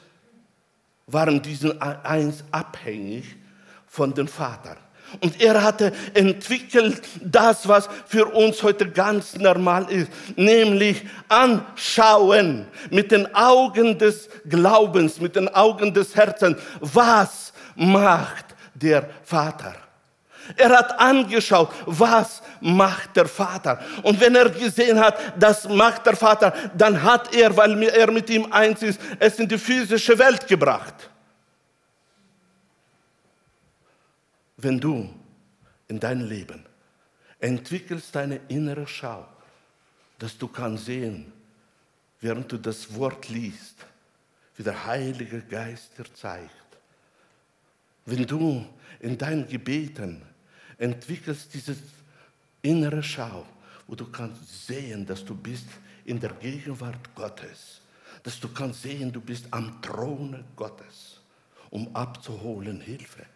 war 1.06 1.28
in 1.28 1.40
diesem 1.40 1.80
eins 1.80 2.42
abhängig 2.50 3.36
von 3.86 4.12
dem 4.12 4.26
Vater. 4.26 4.76
Und 5.20 5.40
er 5.40 5.62
hatte 5.62 5.92
entwickelt 6.14 7.02
das, 7.22 7.68
was 7.68 7.88
für 8.06 8.26
uns 8.26 8.62
heute 8.62 8.88
ganz 8.90 9.36
normal 9.36 9.90
ist, 9.90 10.10
nämlich 10.36 11.02
anschauen 11.28 12.66
mit 12.90 13.12
den 13.12 13.34
Augen 13.34 13.98
des 13.98 14.28
Glaubens, 14.48 15.20
mit 15.20 15.36
den 15.36 15.48
Augen 15.54 15.92
des 15.92 16.14
Herzens, 16.14 16.58
was 16.80 17.52
macht 17.76 18.46
der 18.74 19.08
Vater. 19.22 19.74
Er 20.56 20.70
hat 20.70 20.98
angeschaut, 21.00 21.70
was 21.86 22.42
macht 22.60 23.16
der 23.16 23.26
Vater. 23.26 23.80
Und 24.02 24.20
wenn 24.20 24.34
er 24.34 24.50
gesehen 24.50 25.00
hat, 25.00 25.16
das 25.38 25.68
macht 25.68 26.04
der 26.06 26.16
Vater, 26.16 26.52
dann 26.76 27.02
hat 27.02 27.34
er, 27.34 27.56
weil 27.56 27.82
er 27.84 28.10
mit 28.10 28.28
ihm 28.28 28.52
eins 28.52 28.82
ist, 28.82 29.00
es 29.18 29.38
in 29.38 29.48
die 29.48 29.58
physische 29.58 30.18
Welt 30.18 30.46
gebracht. 30.46 30.94
Wenn 34.64 34.80
du 34.80 35.08
in 35.88 36.00
deinem 36.00 36.26
Leben 36.26 36.64
entwickelst 37.38 38.14
deine 38.14 38.40
innere 38.48 38.86
Schau, 38.86 39.28
dass 40.18 40.38
du 40.38 40.48
kannst 40.48 40.86
sehen, 40.86 41.32
während 42.20 42.50
du 42.50 42.56
das 42.56 42.94
Wort 42.94 43.28
liest, 43.28 43.76
wie 44.56 44.62
der 44.62 44.86
Heilige 44.86 45.42
Geist 45.42 45.98
dir 45.98 46.12
zeigt. 46.14 46.50
Wenn 48.06 48.26
du 48.26 48.66
in 49.00 49.18
deinen 49.18 49.46
Gebeten 49.46 50.22
entwickelst 50.78 51.52
diese 51.52 51.76
innere 52.62 53.02
Schau, 53.02 53.46
wo 53.86 53.94
du 53.94 54.10
kannst 54.10 54.66
sehen, 54.66 55.04
dass 55.04 55.24
du 55.24 55.34
bist 55.34 55.66
in 56.06 56.18
der 56.18 56.32
Gegenwart 56.32 57.14
Gottes, 57.14 57.80
dass 58.22 58.40
du 58.40 58.48
kannst 58.48 58.82
sehen, 58.82 59.12
du 59.12 59.20
bist 59.20 59.46
am 59.50 59.82
Throne 59.82 60.44
Gottes, 60.56 61.20
um 61.68 61.94
abzuholen 61.94 62.80
Hilfe 62.80 63.26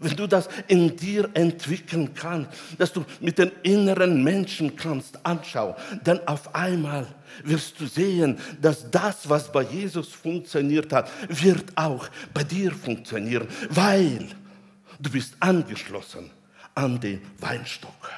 wenn 0.00 0.16
du 0.16 0.26
das 0.26 0.48
in 0.66 0.96
dir 0.96 1.28
entwickeln 1.34 2.14
kannst, 2.14 2.50
dass 2.78 2.92
du 2.92 3.04
mit 3.20 3.38
den 3.38 3.52
inneren 3.62 4.24
Menschen 4.24 4.74
kannst 4.74 5.24
anschauen, 5.24 5.74
dann 6.02 6.26
auf 6.26 6.54
einmal 6.54 7.06
wirst 7.44 7.78
du 7.78 7.86
sehen, 7.86 8.38
dass 8.60 8.90
das, 8.90 9.28
was 9.28 9.52
bei 9.52 9.62
Jesus 9.62 10.08
funktioniert 10.08 10.92
hat, 10.92 11.10
wird 11.28 11.64
auch 11.76 12.08
bei 12.32 12.42
dir 12.42 12.72
funktionieren, 12.72 13.46
weil 13.68 14.26
du 14.98 15.10
bist 15.10 15.34
angeschlossen 15.38 16.30
an 16.74 16.98
den 16.98 17.20
Weinstock. 17.38 18.10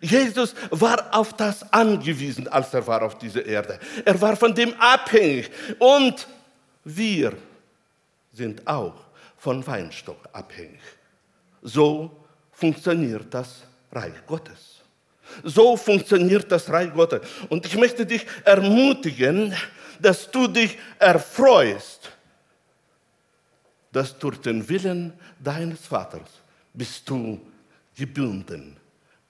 Jesus 0.00 0.54
war 0.70 1.12
auf 1.12 1.32
das 1.32 1.72
angewiesen, 1.72 2.46
als 2.48 2.72
er 2.74 2.86
war 2.86 3.02
auf 3.02 3.18
dieser 3.18 3.44
Erde. 3.44 3.80
Er 4.04 4.20
war 4.20 4.36
von 4.36 4.54
dem 4.54 4.74
abhängig 4.78 5.50
und 5.78 6.28
wir 6.84 7.32
sind 8.32 8.66
auch 8.66 9.09
von 9.40 9.66
Weinstock 9.66 10.28
abhängig. 10.34 10.80
So 11.62 12.10
funktioniert 12.52 13.32
das 13.32 13.62
Reich 13.90 14.26
Gottes. 14.26 14.82
So 15.44 15.78
funktioniert 15.78 16.52
das 16.52 16.68
Reich 16.68 16.92
Gottes. 16.92 17.22
Und 17.48 17.64
ich 17.64 17.74
möchte 17.76 18.04
dich 18.04 18.26
ermutigen, 18.44 19.54
dass 19.98 20.30
du 20.30 20.46
dich 20.46 20.76
erfreust, 20.98 22.12
dass 23.90 24.18
durch 24.18 24.38
den 24.38 24.68
Willen 24.68 25.14
deines 25.38 25.86
Vaters 25.86 26.28
bist 26.74 27.08
du 27.08 27.40
gebunden, 27.96 28.76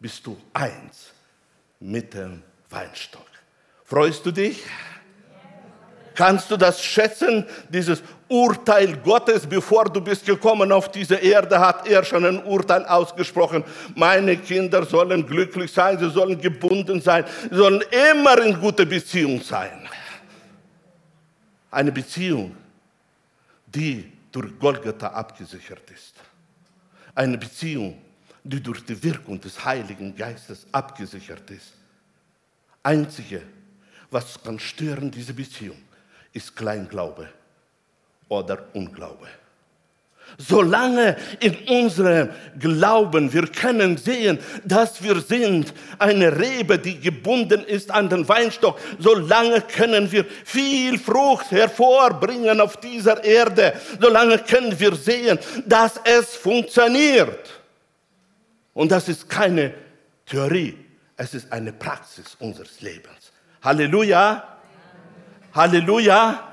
bist 0.00 0.26
du 0.26 0.36
eins 0.52 1.12
mit 1.78 2.14
dem 2.14 2.42
Weinstock. 2.68 3.26
Freust 3.84 4.26
du 4.26 4.32
dich? 4.32 4.64
Kannst 6.20 6.50
du 6.50 6.58
das 6.58 6.84
schätzen, 6.84 7.46
dieses 7.70 8.02
Urteil 8.28 8.94
Gottes, 8.98 9.46
bevor 9.46 9.84
du 9.84 10.02
bist 10.02 10.26
gekommen 10.26 10.70
auf 10.70 10.90
diese 10.90 11.14
Erde, 11.14 11.58
hat 11.58 11.88
er 11.88 12.04
schon 12.04 12.26
ein 12.26 12.44
Urteil 12.44 12.84
ausgesprochen. 12.84 13.64
Meine 13.94 14.36
Kinder 14.36 14.84
sollen 14.84 15.26
glücklich 15.26 15.72
sein, 15.72 15.98
sie 15.98 16.10
sollen 16.10 16.38
gebunden 16.38 17.00
sein, 17.00 17.24
sie 17.48 17.56
sollen 17.56 17.82
immer 18.12 18.36
in 18.42 18.60
guter 18.60 18.84
Beziehung 18.84 19.40
sein. 19.40 19.88
Eine 21.70 21.90
Beziehung, 21.90 22.54
die 23.64 24.12
durch 24.30 24.58
Golgatha 24.58 25.06
abgesichert 25.06 25.90
ist. 25.90 26.16
Eine 27.14 27.38
Beziehung, 27.38 27.96
die 28.44 28.62
durch 28.62 28.84
die 28.84 29.02
Wirkung 29.02 29.40
des 29.40 29.64
Heiligen 29.64 30.14
Geistes 30.14 30.66
abgesichert 30.70 31.50
ist. 31.50 31.72
Einzige, 32.82 33.40
was 34.10 34.38
kann 34.42 34.58
stören, 34.58 35.10
diese 35.10 35.32
Beziehung, 35.32 35.78
ist 36.32 36.54
Kleinglaube 36.56 37.28
oder 38.28 38.58
Unglaube. 38.72 39.26
Solange 40.38 41.16
in 41.40 41.56
unserem 41.68 42.30
Glauben 42.58 43.32
wir 43.32 43.46
können 43.48 43.96
sehen, 43.96 44.38
dass 44.64 45.02
wir 45.02 45.20
sind 45.20 45.74
eine 45.98 46.38
Rebe, 46.38 46.78
die 46.78 47.00
gebunden 47.00 47.64
ist 47.64 47.90
an 47.90 48.08
den 48.08 48.28
Weinstock, 48.28 48.78
solange 48.98 49.60
können 49.62 50.10
wir 50.12 50.24
viel 50.44 50.98
Frucht 50.98 51.50
hervorbringen 51.50 52.60
auf 52.60 52.76
dieser 52.76 53.22
Erde. 53.24 53.74
Solange 54.00 54.38
können 54.38 54.78
wir 54.78 54.94
sehen, 54.94 55.38
dass 55.66 56.00
es 56.04 56.36
funktioniert. 56.36 57.60
Und 58.72 58.92
das 58.92 59.08
ist 59.08 59.28
keine 59.28 59.74
Theorie, 60.26 60.78
es 61.16 61.34
ist 61.34 61.52
eine 61.52 61.72
Praxis 61.72 62.36
unseres 62.38 62.80
Lebens. 62.80 63.32
Halleluja. 63.62 64.59
Halleluja. 65.54 66.46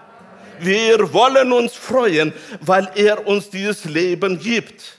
Wir 0.60 1.13
wollen 1.13 1.51
uns 1.51 1.73
freuen, 1.75 2.33
weil 2.62 2.89
er 2.95 3.27
uns 3.27 3.49
dieses 3.49 3.86
Leben 3.86 4.39
gibt. 4.39 4.97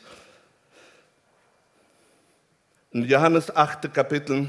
In 2.92 3.04
Johannes 3.04 3.54
8. 3.54 3.92
Kapitel 3.92 4.48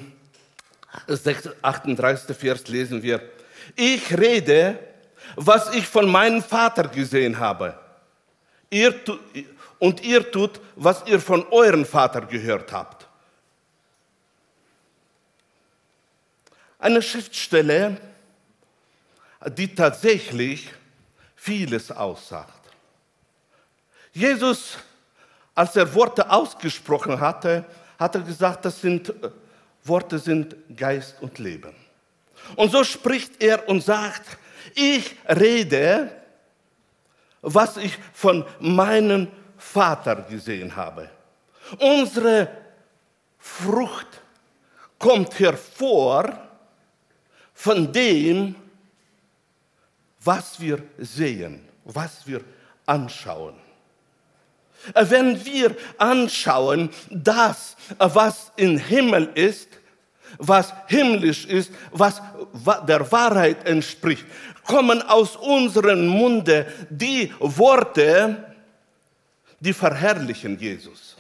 38. 1.62 2.38
Vers 2.38 2.68
lesen 2.68 3.02
wir, 3.02 3.22
ich 3.76 4.16
rede, 4.16 4.78
was 5.36 5.74
ich 5.74 5.88
von 5.88 6.10
meinem 6.10 6.44
Vater 6.44 6.88
gesehen 6.88 7.40
habe. 7.40 7.78
Ihr 8.70 8.94
und 9.80 10.04
ihr 10.04 10.30
tut, 10.32 10.60
was 10.76 11.04
ihr 11.08 11.20
von 11.20 11.46
eurem 11.50 11.86
Vater 11.86 12.22
gehört 12.22 12.72
habt. 12.72 13.08
Eine 16.78 17.02
Schriftstelle, 17.02 17.98
die 19.48 19.74
tatsächlich 19.74 20.70
vieles 21.36 21.92
aussagt. 21.92 22.54
Jesus, 24.12 24.78
als 25.56 25.76
er 25.76 25.94
Worte 25.94 26.30
ausgesprochen 26.30 27.20
hatte, 27.20 27.66
hat 27.98 28.16
er 28.16 28.22
gesagt, 28.22 28.66
das 28.66 28.82
sind 28.82 29.14
Worte 29.84 30.20
sind 30.20 30.56
Geist 30.76 31.16
und 31.22 31.40
Leben. 31.40 31.74
Und 32.56 32.72
so 32.72 32.84
spricht 32.84 33.42
er 33.42 33.68
und 33.68 33.84
sagt, 33.84 34.38
ich 34.76 35.16
rede, 35.28 36.12
was 37.42 37.78
ich 37.78 37.98
von 38.14 38.46
meinem 38.60 39.28
Vater 39.58 40.16
gesehen 40.16 40.76
habe. 40.76 41.10
Unsere 41.80 42.50
Frucht 43.38 44.08
kommt 44.98 45.40
hervor 45.40 46.38
von 47.54 47.92
dem, 47.92 48.56
wir 50.60 50.84
sehen, 50.98 51.68
was 51.84 52.28
wir 52.28 52.42
anschauen. 52.86 53.56
Wenn 54.94 55.44
wir 55.44 55.76
anschauen 55.98 56.90
das, 57.10 57.76
was 57.98 58.52
im 58.56 58.78
Himmel 58.78 59.30
ist, 59.36 59.70
was 60.38 60.74
himmlisch 60.88 61.46
ist, 61.46 61.72
was 61.92 62.22
der 62.88 63.12
Wahrheit 63.12 63.66
entspricht, 63.68 64.26
kommen 64.64 65.02
aus 65.02 65.36
unserem 65.36 66.08
Munde 66.08 66.72
die 66.90 67.34
Worte, 67.40 68.54
die 69.60 69.74
verherrlichen 69.74 70.58
Jesus. 70.60 71.18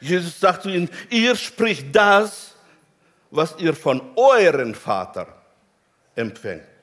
Jesus 0.00 0.38
sagt 0.38 0.62
zu 0.62 0.68
ihnen, 0.68 0.88
ihr 1.10 1.34
spricht 1.34 1.94
das, 1.94 2.54
was 3.30 3.54
ihr 3.58 3.74
von 3.74 4.00
eurem 4.16 4.74
Vater 4.74 5.26
empfängt. 6.14 6.77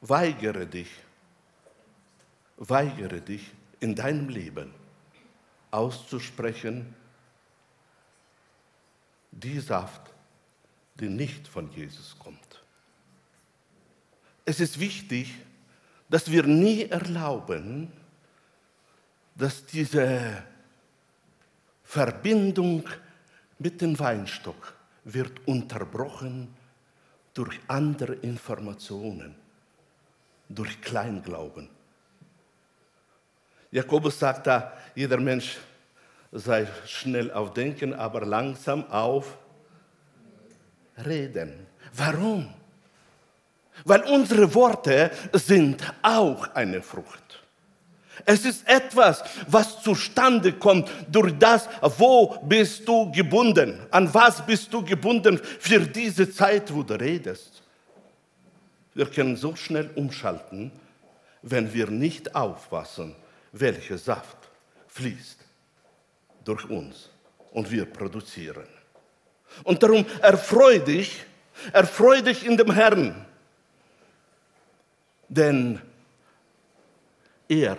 Weigere 0.00 0.66
dich, 0.66 0.88
weigere 2.56 3.20
dich 3.20 3.50
in 3.80 3.94
deinem 3.94 4.28
Leben 4.28 4.72
auszusprechen, 5.70 6.94
die 9.30 9.60
Saft, 9.60 10.10
die 10.94 11.08
nicht 11.08 11.46
von 11.46 11.70
Jesus 11.72 12.16
kommt. 12.18 12.62
Es 14.44 14.58
ist 14.58 14.80
wichtig, 14.80 15.34
dass 16.08 16.30
wir 16.30 16.42
nie 16.42 16.86
erlauben, 16.86 17.92
dass 19.36 19.64
diese 19.64 20.42
Verbindung 21.84 22.88
mit 23.58 23.80
dem 23.80 23.98
Weinstock 23.98 24.74
wird 25.04 25.46
unterbrochen 25.46 26.54
durch 27.32 27.60
andere 27.68 28.14
Informationen 28.14 29.34
durch 30.50 30.80
Kleinglauben. 30.80 31.68
Jakobus 33.70 34.18
sagt 34.18 34.46
da, 34.46 34.72
jeder 34.94 35.18
Mensch 35.18 35.56
sei 36.32 36.66
schnell 36.86 37.30
auf 37.32 37.54
Denken, 37.54 37.94
aber 37.94 38.26
langsam 38.26 38.84
auf 38.90 39.38
Reden. 41.06 41.66
Warum? 41.94 42.52
Weil 43.84 44.02
unsere 44.02 44.52
Worte 44.54 45.10
sind 45.32 45.82
auch 46.02 46.54
eine 46.54 46.82
Frucht. 46.82 47.42
Es 48.26 48.44
ist 48.44 48.68
etwas, 48.68 49.22
was 49.46 49.82
zustande 49.82 50.52
kommt 50.52 50.90
durch 51.10 51.32
das, 51.38 51.68
wo 51.96 52.38
bist 52.42 52.86
du 52.86 53.10
gebunden, 53.10 53.80
an 53.90 54.12
was 54.12 54.44
bist 54.44 54.72
du 54.74 54.84
gebunden 54.84 55.40
für 55.58 55.80
diese 55.80 56.30
Zeit, 56.30 56.74
wo 56.74 56.82
du 56.82 56.94
redest. 56.94 57.59
Wir 58.94 59.06
können 59.06 59.36
so 59.36 59.54
schnell 59.56 59.90
umschalten, 59.94 60.72
wenn 61.42 61.72
wir 61.72 61.88
nicht 61.88 62.34
aufpassen, 62.34 63.14
welcher 63.52 63.98
Saft 63.98 64.36
fließt 64.88 65.38
durch 66.44 66.68
uns 66.68 67.10
und 67.52 67.70
wir 67.70 67.84
produzieren. 67.86 68.66
Und 69.64 69.82
darum 69.82 70.04
erfreu 70.20 70.78
dich, 70.78 71.24
erfreu 71.72 72.22
dich 72.22 72.44
in 72.44 72.56
dem 72.56 72.72
Herrn, 72.72 73.26
denn 75.28 75.80
er 77.48 77.76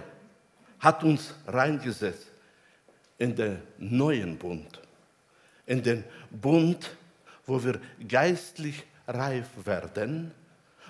hat 0.80 1.04
uns 1.04 1.34
reingesetzt 1.48 2.28
in 3.18 3.36
den 3.36 3.62
neuen 3.78 4.38
Bund, 4.38 4.82
in 5.66 5.84
den 5.84 6.04
Bund, 6.30 6.90
wo 7.46 7.64
wir 7.64 7.80
geistlich 8.08 8.84
reif 9.08 9.48
werden 9.66 10.34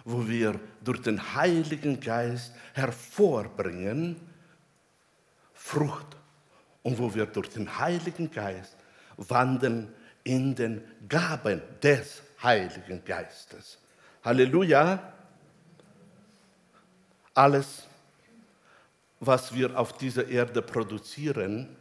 wo 0.05 0.27
wir 0.27 0.59
durch 0.83 1.01
den 1.01 1.35
Heiligen 1.35 1.99
Geist 1.99 2.53
hervorbringen, 2.73 4.15
Frucht 5.53 6.17
und 6.83 6.97
wo 6.97 7.13
wir 7.13 7.25
durch 7.25 7.49
den 7.49 7.77
Heiligen 7.79 8.31
Geist 8.31 8.75
wandeln 9.17 9.93
in 10.23 10.55
den 10.55 10.83
Gaben 11.07 11.61
des 11.81 12.21
Heiligen 12.41 13.03
Geistes. 13.05 13.77
Halleluja! 14.23 15.13
Alles, 17.33 17.83
was 19.19 19.53
wir 19.53 19.77
auf 19.79 19.93
dieser 19.93 20.27
Erde 20.27 20.61
produzieren, 20.61 21.75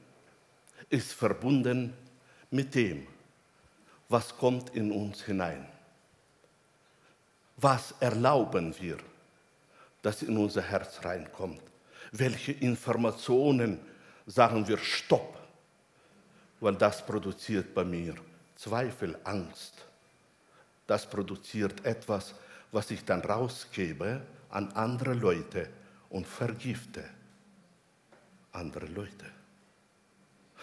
ist 0.88 1.12
verbunden 1.12 1.92
mit 2.50 2.74
dem, 2.74 3.06
was 4.08 4.36
kommt 4.36 4.70
in 4.74 4.92
uns 4.92 5.22
hinein. 5.22 5.66
Was 7.60 7.92
erlauben 8.00 8.74
wir, 8.78 8.96
dass 10.00 10.22
in 10.22 10.36
unser 10.36 10.62
Herz 10.62 11.04
reinkommt? 11.04 11.60
Welche 12.12 12.52
Informationen 12.52 13.78
sagen 14.26 14.66
wir 14.66 14.78
Stopp? 14.78 15.38
Weil 16.60 16.76
das 16.76 17.04
produziert 17.04 17.74
bei 17.74 17.84
mir 17.84 18.14
Zweifel, 18.56 19.18
Angst. 19.24 19.74
Das 20.86 21.08
produziert 21.08 21.84
etwas, 21.84 22.34
was 22.72 22.90
ich 22.90 23.04
dann 23.04 23.20
rausgebe 23.20 24.22
an 24.50 24.72
andere 24.72 25.14
Leute 25.14 25.68
und 26.08 26.26
vergifte 26.26 27.04
andere 28.52 28.86
Leute. 28.86 29.26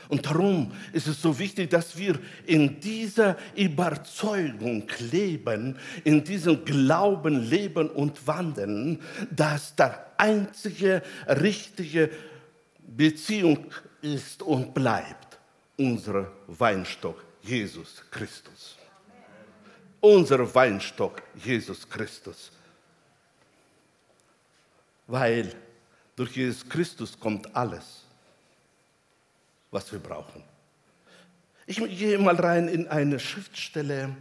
Und 0.10 0.26
darum 0.26 0.72
ist 0.94 1.08
es 1.08 1.22
so 1.22 1.38
wichtig, 1.38 1.70
dass 1.70 1.98
wir 1.98 2.18
in 2.46 2.80
dieser 2.80 3.38
Überzeugung 3.56 4.88
leben, 5.12 5.78
in 6.04 6.24
diesem 6.24 6.64
Glauben 6.64 7.42
leben 7.50 7.90
und 7.90 8.26
wandeln, 8.26 9.00
dass 9.32 9.76
der 9.76 10.14
einzige 10.18 11.02
richtige 11.28 12.10
Beziehung 12.88 13.66
ist 14.02 14.42
und 14.42 14.74
bleibt 14.74 15.38
unser 15.78 16.32
Weinstock 16.48 17.24
Jesus 17.42 18.02
Christus. 18.10 18.78
Unser 20.00 20.54
Weinstock 20.56 21.22
Jesus 21.36 21.88
Christus. 21.90 22.52
Weil 25.06 25.54
durch 26.16 26.36
Jesus 26.36 26.68
Christus 26.68 27.20
kommt 27.20 27.54
alles 27.56 28.07
was 29.72 29.92
wir 29.92 30.00
brauchen. 30.00 30.44
Ich 31.66 31.78
gehe 31.78 32.18
mal 32.18 32.36
rein 32.36 32.70
in 32.70 32.88
eine 32.88 33.20
Schriftstelle, 33.20 34.16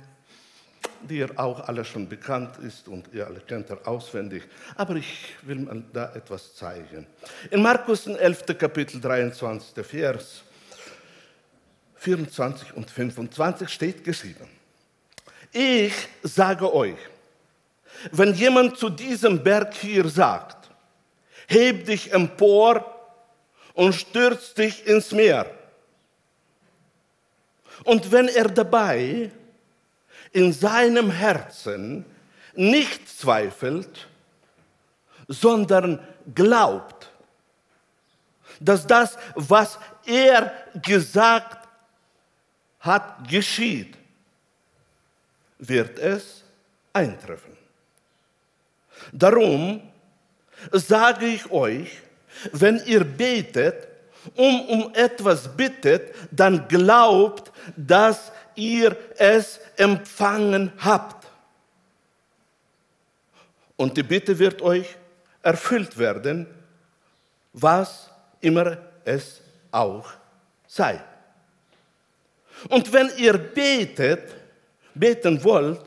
die 1.08 1.18
ihr 1.18 1.38
auch 1.38 1.68
alle 1.68 1.84
schon 1.84 2.08
bekannt 2.08 2.58
ist 2.58 2.88
und 2.88 3.12
ihr 3.12 3.26
alle 3.26 3.40
kennt 3.40 3.70
ihr 3.70 3.86
auswendig, 3.86 4.42
aber 4.74 4.96
ich 4.96 5.36
will 5.42 5.60
mal 5.60 5.82
da 5.92 6.12
etwas 6.14 6.54
zeigen. 6.56 7.06
In 7.50 7.62
Markus 7.62 8.06
11. 8.06 8.58
Kapitel 8.58 9.00
23. 9.00 9.86
Vers 9.86 10.42
24 11.96 12.74
und 12.74 12.90
25 12.90 13.68
steht 13.68 14.04
geschrieben, 14.04 14.48
ich 15.52 15.94
sage 16.22 16.72
euch, 16.74 16.98
wenn 18.12 18.34
jemand 18.34 18.76
zu 18.76 18.90
diesem 18.90 19.42
Berg 19.42 19.74
hier 19.74 20.08
sagt, 20.08 20.68
heb 21.46 21.86
dich 21.86 22.12
empor 22.12 22.95
und 23.76 23.94
stürzt 23.94 24.56
dich 24.58 24.86
ins 24.86 25.12
Meer. 25.12 25.50
Und 27.84 28.10
wenn 28.10 28.26
er 28.26 28.48
dabei 28.48 29.30
in 30.32 30.52
seinem 30.52 31.10
Herzen 31.10 32.06
nicht 32.54 33.06
zweifelt, 33.06 34.08
sondern 35.28 36.00
glaubt, 36.34 37.10
dass 38.60 38.86
das, 38.86 39.18
was 39.34 39.78
er 40.06 40.52
gesagt 40.82 41.68
hat, 42.80 43.28
geschieht, 43.28 43.94
wird 45.58 45.98
es 45.98 46.44
eintreffen. 46.94 47.54
Darum 49.12 49.82
sage 50.72 51.26
ich 51.26 51.50
euch, 51.50 52.00
wenn 52.52 52.82
ihr 52.86 53.04
betet, 53.04 53.88
um 54.34 54.60
um 54.68 54.94
etwas 54.94 55.48
bittet, 55.56 56.14
dann 56.30 56.66
glaubt, 56.68 57.52
dass 57.76 58.32
ihr 58.54 58.96
es 59.16 59.60
empfangen 59.76 60.72
habt. 60.78 61.26
Und 63.76 63.96
die 63.96 64.02
Bitte 64.02 64.38
wird 64.38 64.62
euch 64.62 64.96
erfüllt 65.42 65.96
werden, 65.98 66.46
was 67.52 68.10
immer 68.40 68.78
es 69.04 69.40
auch 69.70 70.10
sei. 70.66 71.00
Und 72.68 72.92
wenn 72.92 73.10
ihr 73.16 73.36
betet, 73.36 74.34
beten 74.94 75.42
wollt 75.44 75.80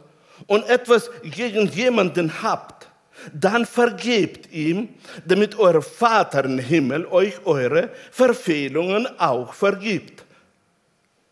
und 0.48 0.68
etwas 0.70 1.10
gegen 1.24 1.68
jemanden 1.68 2.42
habt, 2.42 2.89
dann 3.34 3.66
vergebt 3.66 4.52
ihm, 4.52 4.90
damit 5.26 5.58
euer 5.58 5.82
Vater 5.82 6.46
im 6.46 6.60
Himmel 6.60 7.06
euch 7.08 7.46
eure 7.46 7.90
Verfehlungen 8.12 9.08
auch 9.20 9.54
vergibt. 9.54 10.24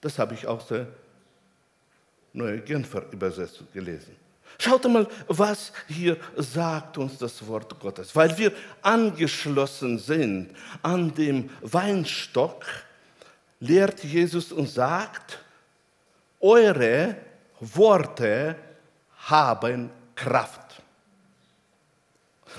Das 0.01 0.19
habe 0.19 0.33
ich 0.33 0.47
aus 0.47 0.67
der 0.67 0.87
Neue 2.33 2.59
Genfer 2.59 3.03
Übersetzung 3.11 3.67
gelesen. 3.73 4.15
Schaut 4.59 4.85
mal, 4.85 5.07
was 5.27 5.71
hier 5.87 6.17
sagt 6.35 6.97
uns 6.97 7.17
das 7.17 7.45
Wort 7.47 7.79
Gottes. 7.79 8.15
Weil 8.15 8.35
wir 8.37 8.51
angeschlossen 8.81 9.99
sind 9.99 10.49
an 10.81 11.13
dem 11.13 11.49
Weinstock, 11.61 12.65
lehrt 13.59 14.03
Jesus 14.03 14.51
und 14.51 14.67
sagt, 14.67 15.39
eure 16.39 17.15
Worte 17.59 18.55
haben 19.17 19.89
Kraft. 20.15 20.66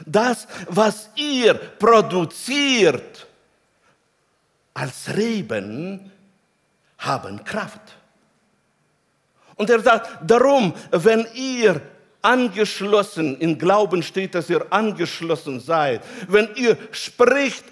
Das, 0.06 0.46
was 0.68 1.10
ihr 1.16 1.54
produziert 1.54 3.26
als 4.74 5.08
Reben, 5.14 6.10
haben 6.98 7.42
Kraft. 7.44 7.80
Und 9.56 9.70
er 9.70 9.80
sagt, 9.80 10.18
darum, 10.28 10.72
wenn 10.90 11.26
ihr 11.34 11.80
angeschlossen, 12.22 13.38
im 13.38 13.58
Glauben 13.58 14.02
steht, 14.02 14.34
dass 14.34 14.50
ihr 14.50 14.66
angeschlossen 14.70 15.60
seid, 15.60 16.02
wenn 16.28 16.54
ihr 16.56 16.76
spricht 16.90 17.64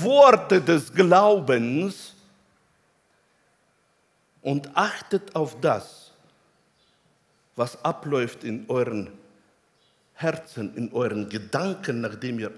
Worte 0.00 0.60
des 0.60 0.92
Glaubens 0.92 2.14
und 4.42 4.70
achtet 4.76 5.34
auf 5.34 5.60
das, 5.60 6.12
was 7.54 7.82
abläuft 7.84 8.44
in 8.44 8.64
euren 8.68 9.10
Herzen, 10.16 10.74
in 10.76 10.92
euren 10.92 11.28
Gedanken, 11.28 12.00
nachdem 12.00 12.38
ihr 12.38 12.52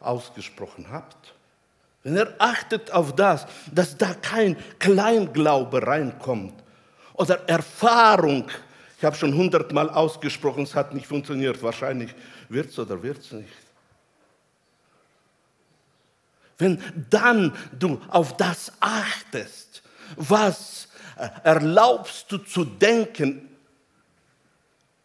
ausgesprochen 0.00 0.86
habt. 0.90 1.34
Wenn 2.02 2.16
ihr 2.16 2.34
achtet 2.38 2.90
auf 2.90 3.14
das, 3.14 3.46
dass 3.72 3.96
da 3.96 4.14
kein 4.14 4.56
Kleinglaube 4.80 5.86
reinkommt 5.86 6.54
oder 7.14 7.48
Erfahrung, 7.48 8.50
ich 8.98 9.04
habe 9.04 9.14
schon 9.14 9.34
hundertmal 9.34 9.88
ausgesprochen, 9.90 10.64
es 10.64 10.74
hat 10.74 10.92
nicht 10.92 11.06
funktioniert, 11.06 11.62
wahrscheinlich 11.62 12.14
wird 12.48 12.70
es 12.70 12.78
oder 12.78 13.00
wird 13.00 13.18
es 13.18 13.32
nicht. 13.32 13.52
Wenn 16.58 16.82
dann 17.10 17.54
du 17.78 18.00
auf 18.08 18.36
das 18.36 18.72
achtest, 18.80 19.82
was 20.16 20.88
erlaubst 21.44 22.30
du 22.30 22.38
zu 22.38 22.64
denken 22.64 23.48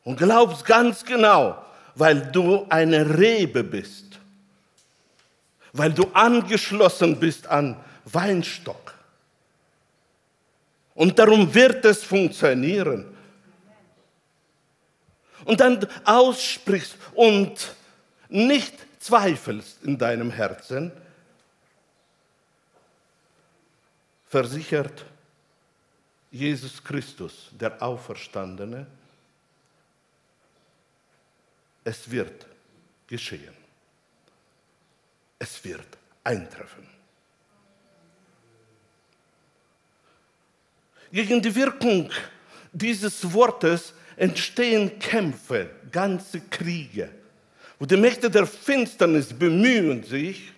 und 0.07 0.15
glaubst 0.15 0.63
ganz 0.63 1.03
genau, 1.03 1.61
weil 1.93 2.31
du 2.31 2.65
eine 2.69 3.17
Rebe 3.19 3.61
bist, 3.61 4.17
weil 5.73 5.91
du 5.91 6.09
angeschlossen 6.13 7.19
bist 7.19 7.45
an 7.45 7.75
Weinstock. 8.05 8.93
Und 10.95 11.19
darum 11.19 11.53
wird 11.53 11.83
es 11.83 12.05
funktionieren. 12.05 13.03
Und 15.43 15.59
dann 15.59 15.85
aussprichst 16.05 16.95
und 17.13 17.75
nicht 18.29 18.75
zweifelst 18.99 19.83
in 19.83 19.97
deinem 19.97 20.31
Herzen, 20.31 20.93
versichert 24.25 25.03
Jesus 26.31 26.81
Christus, 26.81 27.49
der 27.51 27.81
Auferstandene, 27.83 28.87
es 31.87 32.11
wird 32.11 32.45
geschehen. 33.07 33.53
Es 35.39 35.63
wird 35.63 35.87
eintreffen. 36.21 36.85
Gegen 41.09 41.41
die 41.41 41.55
Wirkung 41.55 42.11
dieses 42.73 43.31
Wortes 43.31 43.93
entstehen 44.17 44.99
Kämpfe, 44.99 45.69
ganze 45.89 46.41
Kriege. 46.41 47.09
Und 47.79 47.89
die 47.89 47.95
Mächte 47.95 48.29
der 48.29 48.45
Finsternis 48.45 49.31
bemühen 49.31 50.03
sich, 50.03 50.51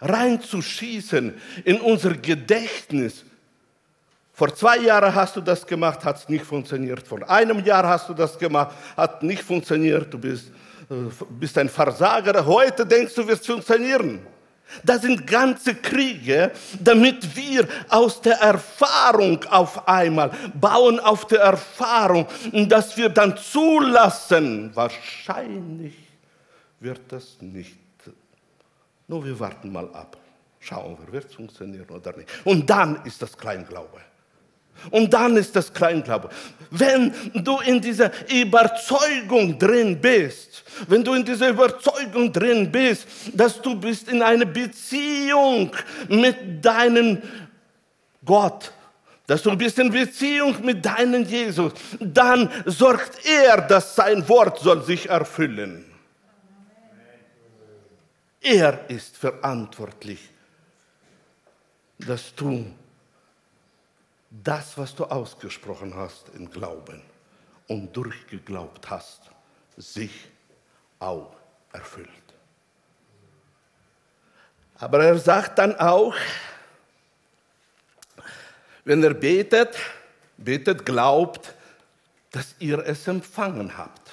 reinzuschießen 0.00 1.40
in 1.64 1.80
unser 1.80 2.16
Gedächtnis. 2.16 3.24
Vor 4.38 4.54
zwei 4.54 4.78
Jahren 4.78 5.12
hast 5.12 5.34
du 5.34 5.40
das 5.40 5.66
gemacht, 5.66 6.04
hat 6.04 6.18
es 6.18 6.28
nicht 6.28 6.44
funktioniert. 6.44 7.08
Vor 7.08 7.28
einem 7.28 7.58
Jahr 7.64 7.84
hast 7.88 8.08
du 8.08 8.14
das 8.14 8.38
gemacht, 8.38 8.72
hat 8.96 9.20
nicht 9.20 9.42
funktioniert. 9.42 10.14
Du 10.14 10.16
bist, 10.16 10.52
äh, 10.88 10.94
bist 11.28 11.58
ein 11.58 11.68
Versager. 11.68 12.46
Heute 12.46 12.86
denkst 12.86 13.16
du, 13.16 13.26
wird 13.26 13.40
es 13.40 13.46
funktionieren. 13.46 14.24
Das 14.84 15.02
sind 15.02 15.26
ganze 15.26 15.74
Kriege, 15.74 16.52
damit 16.78 17.34
wir 17.34 17.66
aus 17.88 18.20
der 18.20 18.36
Erfahrung 18.36 19.42
auf 19.50 19.88
einmal 19.88 20.30
bauen, 20.54 21.00
auf 21.00 21.26
der 21.26 21.40
Erfahrung, 21.40 22.28
dass 22.68 22.96
wir 22.96 23.08
dann 23.08 23.36
zulassen. 23.36 24.70
Wahrscheinlich 24.72 25.96
wird 26.78 27.00
das 27.08 27.38
nicht. 27.40 27.76
Nur 29.08 29.24
wir 29.24 29.40
warten 29.40 29.72
mal 29.72 29.92
ab. 29.92 30.16
Schauen 30.60 30.96
wir, 30.96 31.12
wird 31.12 31.24
es 31.24 31.34
funktionieren 31.34 31.88
oder 31.90 32.16
nicht. 32.16 32.28
Und 32.44 32.70
dann 32.70 33.04
ist 33.04 33.20
das 33.20 33.36
Kleinglaube. 33.36 33.98
Und 34.90 35.12
dann 35.12 35.36
ist 35.36 35.54
das 35.56 35.72
Kleinglaube. 35.72 36.28
Wenn 36.70 37.12
du 37.34 37.58
in 37.60 37.80
dieser 37.80 38.10
Überzeugung 38.30 39.58
drin 39.58 40.00
bist, 40.00 40.64
wenn 40.86 41.02
du 41.02 41.14
in 41.14 41.24
dieser 41.24 41.48
Überzeugung 41.48 42.32
drin 42.32 42.70
bist, 42.70 43.06
dass 43.32 43.60
du 43.60 43.74
bist 43.74 44.08
in 44.08 44.22
einer 44.22 44.44
Beziehung 44.44 45.72
mit 46.08 46.64
deinem 46.64 47.22
Gott, 48.24 48.72
dass 49.26 49.42
du 49.42 49.56
bist 49.56 49.78
in 49.78 49.90
Beziehung 49.90 50.56
mit 50.64 50.84
deinem 50.84 51.24
Jesus, 51.24 51.72
dann 52.00 52.50
sorgt 52.66 53.26
er, 53.26 53.60
dass 53.62 53.94
sein 53.94 54.26
Wort 54.28 54.58
soll 54.60 54.82
sich 54.82 55.08
erfüllen. 55.08 55.84
Er 58.40 58.88
ist 58.88 59.16
verantwortlich, 59.16 60.20
dass 61.98 62.34
du 62.34 62.66
das, 64.30 64.76
was 64.76 64.94
du 64.94 65.04
ausgesprochen 65.04 65.94
hast 65.94 66.28
im 66.34 66.50
Glauben 66.50 67.02
und 67.66 67.96
durchgeglaubt 67.96 68.90
hast, 68.90 69.22
sich 69.76 70.28
auch 70.98 71.34
erfüllt. 71.72 72.08
Aber 74.76 75.04
er 75.04 75.18
sagt 75.18 75.58
dann 75.58 75.74
auch, 75.76 76.14
wenn 78.84 79.02
er 79.02 79.14
betet, 79.14 79.76
betet, 80.36 80.84
glaubt, 80.84 81.54
dass 82.30 82.54
ihr 82.58 82.78
es 82.86 83.06
empfangen 83.06 83.76
habt. 83.76 84.10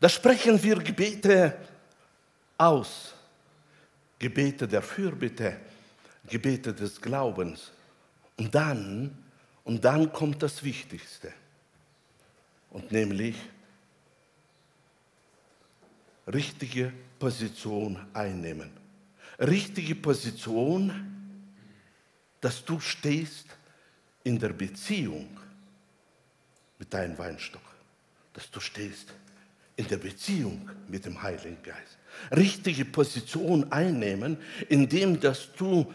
Da 0.00 0.08
sprechen 0.08 0.62
wir 0.62 0.76
Gebete 0.76 1.56
aus. 2.56 3.14
Gebete 4.18 4.68
der 4.68 4.82
Fürbitte, 4.82 5.56
Gebete 6.30 6.72
des 6.72 7.00
Glaubens. 7.00 7.72
Und 8.38 8.54
dann, 8.54 9.18
und 9.64 9.84
dann 9.84 10.10
kommt 10.12 10.42
das 10.42 10.64
Wichtigste. 10.64 11.30
Und 12.70 12.90
nämlich 12.90 13.36
richtige 16.26 16.92
Position 17.18 17.98
einnehmen. 18.14 18.70
Richtige 19.38 19.94
Position, 19.94 20.92
dass 22.40 22.64
du 22.64 22.80
stehst 22.80 23.46
in 24.24 24.38
der 24.38 24.50
Beziehung 24.50 25.28
mit 26.78 26.94
deinem 26.94 27.18
Weinstock. 27.18 27.62
Dass 28.32 28.50
du 28.50 28.60
stehst 28.60 29.12
in 29.76 29.88
der 29.88 29.96
Beziehung 29.96 30.70
mit 30.88 31.04
dem 31.04 31.20
Heiligen 31.22 31.62
Geist. 31.62 31.98
Richtige 32.32 32.84
Position 32.84 33.70
einnehmen, 33.72 34.36
indem 34.68 35.18
dass 35.18 35.52
du 35.54 35.92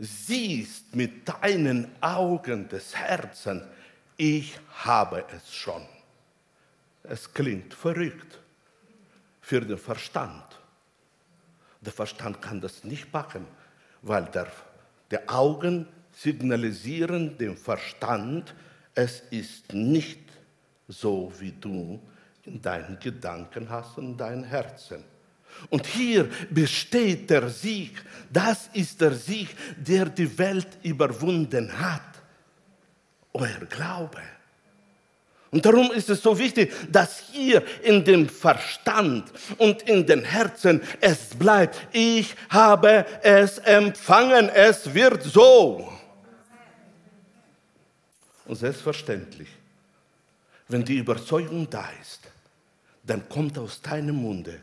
siehst 0.00 0.96
mit 0.96 1.28
deinen 1.28 1.88
Augen 2.00 2.68
des 2.68 2.96
Herzens, 2.96 3.62
ich 4.16 4.58
habe 4.84 5.24
es 5.34 5.54
schon. 5.54 5.86
Es 7.02 7.32
klingt 7.32 7.74
verrückt 7.74 8.38
für 9.40 9.60
den 9.60 9.78
Verstand. 9.78 10.44
Der 11.80 11.92
Verstand 11.92 12.40
kann 12.40 12.60
das 12.60 12.84
nicht 12.84 13.12
machen, 13.12 13.46
weil 14.02 14.24
der, 14.26 14.50
die 15.10 15.28
Augen 15.28 15.86
signalisieren 16.12 17.36
dem 17.38 17.56
Verstand, 17.56 18.54
es 18.94 19.20
ist 19.30 19.72
nicht 19.72 20.20
so, 20.88 21.32
wie 21.38 21.52
du 21.52 22.00
in 22.44 22.60
deinen 22.60 22.98
Gedanken 22.98 23.68
hast 23.68 23.98
und 23.98 24.12
in 24.12 24.16
deinem 24.16 24.44
Herzen. 24.44 25.04
Und 25.68 25.86
hier 25.86 26.28
besteht 26.48 27.28
der 27.30 27.48
Sieg. 27.48 28.02
Das 28.32 28.70
ist 28.72 29.00
der 29.00 29.12
Sieg, 29.12 29.48
der 29.76 30.06
die 30.06 30.38
Welt 30.38 30.68
überwunden 30.82 31.78
hat. 31.78 32.02
Euer 33.32 33.66
Glaube. 33.68 34.20
Und 35.50 35.66
darum 35.66 35.90
ist 35.90 36.08
es 36.08 36.22
so 36.22 36.38
wichtig, 36.38 36.72
dass 36.90 37.24
hier 37.32 37.64
in 37.82 38.04
dem 38.04 38.28
Verstand 38.28 39.24
und 39.58 39.82
in 39.82 40.06
den 40.06 40.22
Herzen 40.22 40.80
es 41.00 41.30
bleibt. 41.36 41.88
Ich 41.92 42.36
habe 42.48 43.04
es 43.22 43.58
empfangen, 43.58 44.48
es 44.48 44.94
wird 44.94 45.24
so. 45.24 45.92
Und 48.46 48.56
selbstverständlich, 48.56 49.48
wenn 50.68 50.84
die 50.84 50.98
Überzeugung 50.98 51.68
da 51.68 51.88
ist, 52.00 52.20
dann 53.02 53.28
kommt 53.28 53.58
aus 53.58 53.80
deinem 53.80 54.16
Munde 54.16 54.60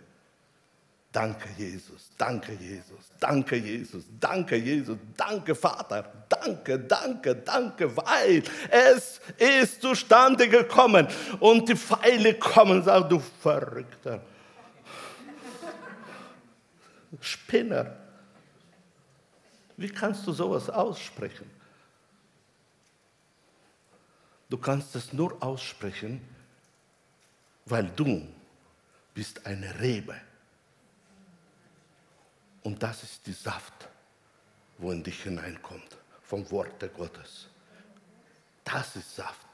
Danke, 1.12 1.48
Jesus, 1.58 2.12
danke, 2.18 2.52
Jesus, 2.54 3.12
danke, 3.20 3.56
Jesus, 3.56 4.04
danke, 4.20 4.58
Jesus, 4.58 4.98
danke, 5.16 5.56
Vater, 5.56 6.04
danke, 6.28 6.78
danke, 6.80 7.36
danke, 7.36 7.96
weil 7.96 8.44
es 8.70 9.22
ist 9.38 9.82
zustande 9.82 10.50
gekommen 10.50 11.08
und 11.40 11.70
die 11.70 11.76
Pfeile 11.76 12.34
kommen, 12.36 12.84
sag 12.84 13.10
du 13.10 13.20
Verrückter. 13.42 14.22
Spinner. 17.22 17.96
Wie 19.78 19.90
kannst 19.90 20.28
du 20.28 20.34
sowas 20.34 20.70
aussprechen? 20.70 21.50
Du 24.50 24.58
kannst 24.58 24.96
es 24.96 25.14
nur 25.14 25.42
aussprechen, 25.42 26.22
weil 27.66 27.88
du 27.96 28.28
bist 29.14 29.46
eine 29.46 29.80
Rebe 29.80 30.16
und 32.68 32.84
das 32.84 33.02
ist 33.02 33.26
die 33.26 33.32
Saft, 33.32 33.88
wo 34.78 34.92
in 34.92 35.02
dich 35.02 35.24
hineinkommt, 35.24 35.96
vom 36.22 36.52
Wort 36.52 36.84
Gottes. 36.98 37.48
Das 38.66 38.94
ist 38.98 39.16
Saft. 39.16 39.48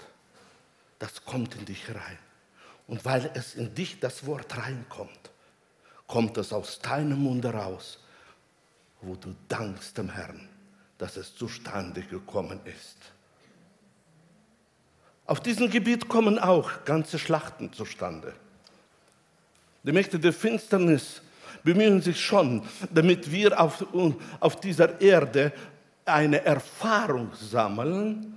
Das 0.98 1.24
kommt 1.24 1.54
in 1.54 1.64
dich 1.64 1.88
rein. 1.94 2.18
Und 2.88 3.06
weil 3.06 3.30
es 3.36 3.54
in 3.54 3.76
dich 3.76 4.00
das 4.00 4.26
Wort 4.26 4.58
reinkommt, 4.58 5.30
kommt 6.08 6.38
es 6.40 6.52
aus 6.52 6.80
deinem 6.80 7.22
Munde 7.22 7.54
raus, 7.54 8.00
wo 9.02 9.16
du 9.16 9.36
dankst 9.48 9.96
dem 9.96 10.10
Herrn, 10.10 10.50
dass 10.98 11.16
es 11.16 11.36
zustande 11.36 12.02
gekommen 12.02 12.62
ist. 12.66 12.98
Auf 15.28 15.40
diesem 15.40 15.70
Gebiet 15.70 16.08
kommen 16.08 16.40
auch 16.40 16.84
ganze 16.84 17.20
Schlachten 17.20 17.72
zustande. 17.74 18.34
Die 19.84 19.92
Mächte 19.92 20.20
der 20.20 20.34
Finsternis 20.34 21.22
bemühen 21.64 22.02
sich 22.02 22.20
schon, 22.20 22.62
damit 22.92 23.32
wir 23.32 23.60
auf, 23.60 23.86
auf 24.40 24.60
dieser 24.60 25.00
Erde 25.02 25.52
eine 26.06 26.44
Erfahrung 26.44 27.32
sammeln. 27.34 28.30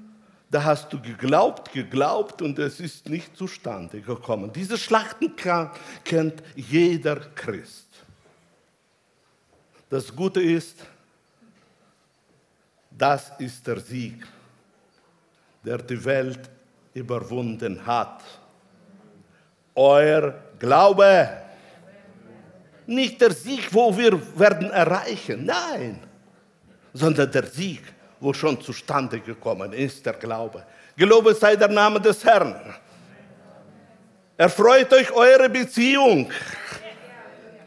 Da 0.50 0.62
hast 0.62 0.92
du 0.92 1.00
geglaubt, 1.00 1.72
geglaubt 1.72 2.40
und 2.40 2.58
es 2.58 2.78
ist 2.78 3.08
nicht 3.08 3.36
zustande 3.36 4.00
gekommen. 4.00 4.52
Diese 4.52 4.78
Schlachten 4.78 5.34
kennt 6.04 6.42
jeder 6.54 7.16
Christ. 7.16 7.86
Das 9.88 10.14
Gute 10.14 10.40
ist, 10.40 10.84
das 12.90 13.32
ist 13.38 13.66
der 13.66 13.80
Sieg, 13.80 14.26
der 15.64 15.78
die 15.78 16.02
Welt 16.04 16.48
überwunden 16.94 17.84
hat. 17.84 18.22
Euer 19.74 20.34
Glaube 20.58 21.45
nicht 22.86 23.20
der 23.20 23.32
Sieg, 23.32 23.72
wo 23.72 23.96
wir 23.96 24.20
werden 24.38 24.70
erreichen, 24.70 25.44
nein, 25.44 25.98
sondern 26.92 27.30
der 27.30 27.46
Sieg, 27.46 27.82
wo 28.20 28.32
schon 28.32 28.60
zustande 28.60 29.20
gekommen 29.20 29.72
ist, 29.72 30.04
der 30.06 30.14
Glaube. 30.14 30.64
Gelobet 30.96 31.36
sei 31.36 31.56
der 31.56 31.68
Name 31.68 32.00
des 32.00 32.24
Herrn. 32.24 32.74
Erfreut 34.36 34.92
euch 34.92 35.10
eure 35.12 35.48
Beziehung. 35.48 36.30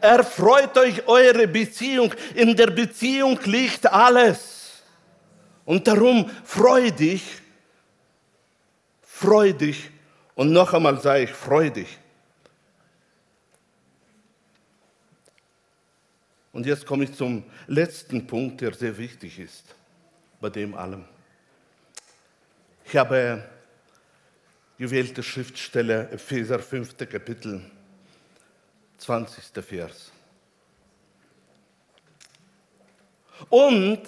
Erfreut 0.00 0.76
euch 0.78 1.06
eure 1.06 1.46
Beziehung. 1.46 2.12
In 2.34 2.56
der 2.56 2.68
Beziehung 2.68 3.38
liegt 3.44 3.86
alles. 3.86 4.82
Und 5.64 5.86
darum 5.86 6.28
freu 6.44 6.90
dich, 6.90 7.22
freu 9.02 9.52
dich. 9.52 9.90
Und 10.34 10.52
noch 10.52 10.72
einmal 10.72 10.98
sage 11.00 11.24
ich, 11.24 11.30
freu 11.30 11.70
dich 11.70 11.98
Und 16.52 16.66
jetzt 16.66 16.84
komme 16.84 17.04
ich 17.04 17.14
zum 17.14 17.44
letzten 17.66 18.26
Punkt, 18.26 18.60
der 18.60 18.74
sehr 18.74 18.96
wichtig 18.96 19.38
ist 19.38 19.74
bei 20.40 20.50
dem 20.50 20.74
allem. 20.74 21.04
Ich 22.84 22.96
habe 22.96 23.44
gewählte 24.78 25.22
Schriftstelle 25.22 26.08
Epheser 26.10 26.58
5. 26.58 26.96
Kapitel, 26.96 27.60
20. 28.98 29.44
Vers. 29.64 30.10
Und 33.48 34.02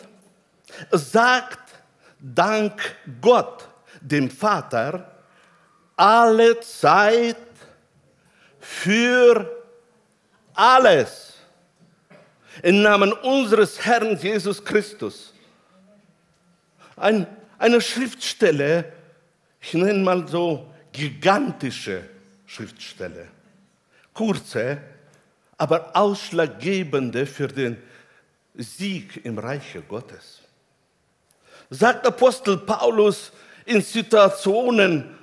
sagt 0.90 1.74
Dank 2.18 2.96
Gott, 3.20 3.68
dem 4.00 4.30
Vater, 4.30 5.24
alle 5.96 6.58
Zeit 6.60 7.36
für 8.58 9.64
alles. 10.54 11.31
Im 12.62 12.82
Namen 12.82 13.12
unseres 13.12 13.84
Herrn 13.84 14.18
Jesus 14.18 14.64
Christus. 14.64 15.32
Ein, 16.96 17.26
eine 17.58 17.80
Schriftstelle, 17.80 18.92
ich 19.60 19.74
nenne 19.74 20.00
mal 20.00 20.28
so 20.28 20.66
gigantische 20.92 22.02
Schriftstelle. 22.46 23.28
Kurze, 24.12 24.78
aber 25.56 25.90
ausschlaggebende 25.94 27.24
für 27.26 27.48
den 27.48 27.76
Sieg 28.54 29.24
im 29.24 29.38
Reiche 29.38 29.80
Gottes. 29.80 30.40
Sagt 31.70 32.06
Apostel 32.06 32.58
Paulus 32.58 33.32
in 33.64 33.80
Situationen, 33.80 35.16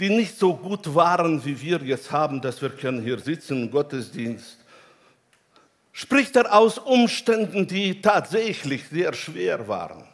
die 0.00 0.10
nicht 0.10 0.36
so 0.36 0.56
gut 0.56 0.94
waren, 0.94 1.44
wie 1.44 1.60
wir 1.60 1.78
jetzt 1.84 2.10
haben, 2.10 2.40
dass 2.40 2.60
wir 2.60 2.70
können 2.70 3.02
hier 3.02 3.18
sitzen 3.20 3.70
Gottesdienst, 3.70 4.58
spricht 5.92 6.36
er 6.36 6.52
aus 6.54 6.78
Umständen, 6.78 7.66
die 7.66 8.00
tatsächlich 8.00 8.88
sehr 8.88 9.12
schwer 9.12 9.68
waren. 9.68 10.08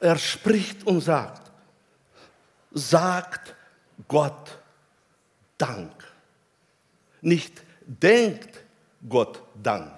Er 0.00 0.16
spricht 0.16 0.86
und 0.86 1.00
sagt, 1.00 1.50
sagt 2.72 3.54
Gott 4.06 4.58
Dank. 5.58 5.92
Nicht 7.20 7.62
denkt 7.84 8.64
Gott 9.08 9.42
Dank, 9.60 9.92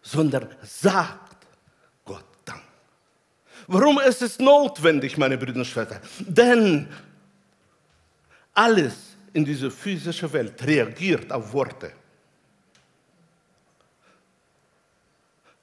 sondern 0.00 0.48
sagt 0.62 1.46
Gott 2.04 2.24
Dank. 2.44 2.62
Warum 3.66 4.00
ist 4.00 4.22
es 4.22 4.38
notwendig, 4.38 5.18
meine 5.18 5.36
Brüder 5.36 5.58
und 5.58 5.66
Schwestern? 5.66 6.00
Denn 6.20 6.88
alles 8.54 9.11
in 9.32 9.44
dieser 9.44 9.70
physischen 9.70 10.32
Welt 10.32 10.62
reagiert 10.64 11.32
auf 11.32 11.52
Worte. 11.52 11.92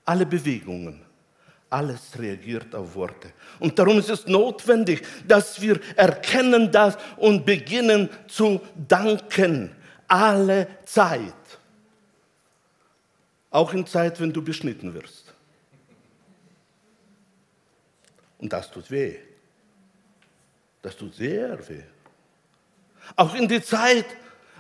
Alle 0.06 0.26
Bewegungen, 0.26 1.02
alles 1.70 2.18
reagiert 2.18 2.74
auf 2.74 2.96
Worte. 2.96 3.32
Und 3.60 3.78
darum 3.78 4.00
ist 4.00 4.10
es 4.10 4.26
notwendig, 4.26 5.04
dass 5.28 5.62
wir 5.62 5.80
erkennen 5.96 6.72
das 6.72 6.98
und 7.18 7.46
beginnen 7.46 8.10
zu 8.28 8.60
danken. 8.88 9.76
Alle 10.08 10.68
Zeit. 10.86 11.34
Auch 13.52 13.74
in 13.74 13.86
Zeit, 13.86 14.20
wenn 14.20 14.34
du 14.34 14.44
beschnitten 14.44 14.94
wirst. 14.94 15.34
Und 18.40 18.52
das 18.52 18.72
tut 18.72 18.90
weh. 18.90 19.18
Das 20.82 20.96
tut 20.96 21.14
sehr 21.14 21.68
weh. 21.70 21.84
Auch 23.16 23.36
in 23.36 23.47
die 23.47 23.62
Zeit, 23.62 24.05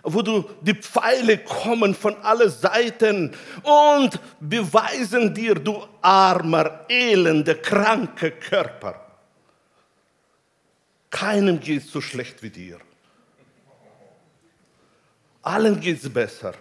wo 0.03 0.21
du 0.21 0.49
die 0.61 0.75
Pfeile 0.75 1.37
kommen 1.39 1.93
von 1.93 2.15
allen 2.23 2.49
Seiten 2.49 3.35
und 3.63 4.19
beweisen 4.39 5.33
dir, 5.33 5.55
du 5.55 5.85
armer, 6.01 6.85
elender, 6.87 7.55
kranker 7.55 8.31
Körper. 8.31 9.05
Keinem 11.09 11.59
geht 11.59 11.83
es 11.83 11.91
so 11.91 12.01
schlecht 12.01 12.41
wie 12.43 12.49
dir. 12.49 12.79
Allen 15.41 15.79
geht 15.79 16.03
es 16.03 16.11
besser. 16.11 16.53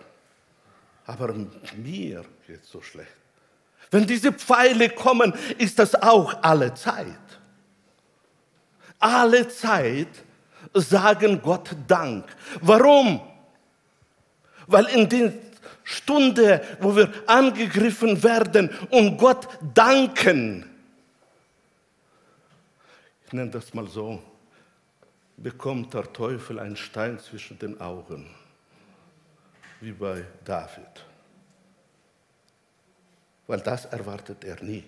Aber 1.07 1.33
mir 1.77 2.25
geht 2.47 2.63
es 2.63 2.71
so 2.71 2.83
schlecht. 2.83 3.17
Wenn 3.91 4.07
diese 4.07 4.33
Pfeile 4.33 4.91
kommen, 4.91 5.33
ist 5.57 5.79
das 5.79 5.95
auch 5.95 6.43
alle 6.43 6.75
Zeit. 6.75 7.07
Alle 8.99 9.49
Zeit 9.49 10.09
sagen 10.75 11.41
Gott 11.43 11.71
Dank. 11.87 12.25
Warum? 12.61 13.21
Weil 14.67 14.87
in 14.87 15.09
der 15.09 15.33
Stunde, 15.85 16.63
wo 16.81 16.95
wir 16.95 17.11
angegriffen 17.27 18.23
werden 18.23 18.71
und 18.91 19.17
Gott 19.17 19.49
danken, 19.75 20.65
ich 23.27 23.33
nenne 23.33 23.51
das 23.51 23.73
mal 23.75 23.87
so, 23.89 24.23
bekommt 25.37 25.95
der 25.95 26.13
Teufel 26.13 26.59
einen 26.59 26.77
Stein 26.77 27.19
zwischen 27.19 27.59
den 27.59 27.81
Augen, 27.81 28.29
wie 29.81 29.93
bei 29.93 30.25
David. 30.45 31.05
Weil 33.47 33.61
das 33.61 33.87
erwartet 33.87 34.45
er 34.45 34.63
nie, 34.63 34.85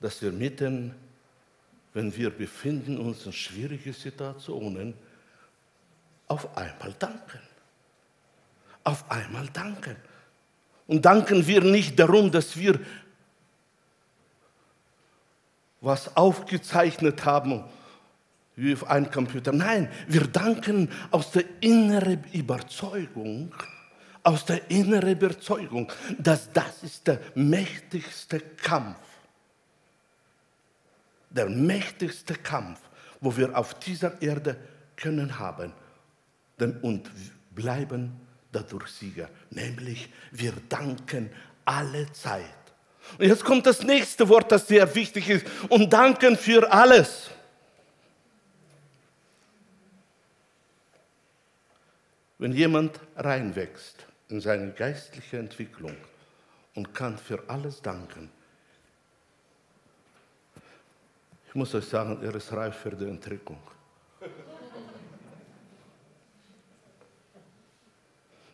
dass 0.00 0.20
wir 0.20 0.32
mitten 0.32 0.94
wenn 1.94 2.14
wir 2.14 2.30
befinden 2.30 2.98
uns 2.98 3.24
in 3.24 3.32
schwierigen 3.32 3.92
Situationen, 3.92 4.94
auf 6.26 6.56
einmal 6.56 6.92
danken. 6.98 7.40
Auf 8.82 9.10
einmal 9.10 9.46
danken. 9.48 9.96
Und 10.86 11.04
danken 11.04 11.46
wir 11.46 11.62
nicht 11.62 11.98
darum, 11.98 12.30
dass 12.30 12.56
wir 12.56 12.80
was 15.80 16.16
aufgezeichnet 16.16 17.24
haben 17.24 17.64
wie 18.56 18.72
auf 18.72 18.88
einem 18.88 19.10
Computer. 19.10 19.52
Nein, 19.52 19.90
wir 20.06 20.26
danken 20.26 20.90
aus 21.10 21.30
der 21.30 21.44
inneren 21.60 22.24
Überzeugung, 22.32 23.54
aus 24.22 24.44
der 24.44 24.70
inneren 24.70 25.10
Überzeugung, 25.10 25.90
dass 26.18 26.52
das 26.52 26.82
ist 26.82 27.06
der 27.06 27.20
mächtigste 27.34 28.40
Kampf 28.40 28.96
der 31.34 31.48
mächtigste 31.48 32.34
Kampf, 32.34 32.80
wo 33.20 33.36
wir 33.36 33.56
auf 33.56 33.74
dieser 33.74 34.20
Erde 34.22 34.56
können 34.96 35.38
haben 35.38 35.72
und 36.82 37.10
bleiben 37.54 38.20
dadurch 38.52 38.88
Sieger. 38.88 39.28
Nämlich, 39.50 40.12
wir 40.30 40.52
danken 40.68 41.30
alle 41.64 42.10
Zeit. 42.12 42.44
Und 43.18 43.26
jetzt 43.26 43.44
kommt 43.44 43.66
das 43.66 43.82
nächste 43.82 44.28
Wort, 44.28 44.50
das 44.50 44.68
sehr 44.68 44.94
wichtig 44.94 45.28
ist. 45.28 45.46
Und 45.68 45.92
danken 45.92 46.36
für 46.36 46.70
alles. 46.72 47.30
Wenn 52.38 52.52
jemand 52.52 52.98
reinwächst 53.16 54.06
in 54.28 54.40
seine 54.40 54.72
geistliche 54.72 55.38
Entwicklung 55.38 55.96
und 56.74 56.94
kann 56.94 57.18
für 57.18 57.42
alles 57.48 57.82
danken, 57.82 58.30
Ich 61.54 61.56
muss 61.56 61.72
euch 61.72 61.84
sagen, 61.84 62.20
er 62.20 62.34
ist 62.34 62.52
reif 62.52 62.78
für 62.78 62.90
die 62.90 63.04
Entrückung. 63.04 63.60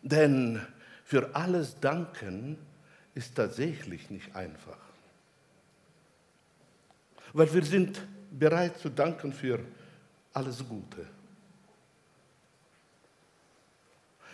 Denn 0.03 0.63
für 1.03 1.35
alles 1.35 1.79
danken 1.79 2.59
ist 3.15 3.33
tatsächlich 3.33 4.11
nicht 4.11 4.35
einfach. 4.35 4.77
Weil 7.33 7.51
wir 7.51 7.65
sind 7.65 7.99
bereit 8.29 8.77
zu 8.77 8.89
danken 8.89 9.33
für 9.33 9.65
alles 10.31 10.59
Gute. 10.59 11.07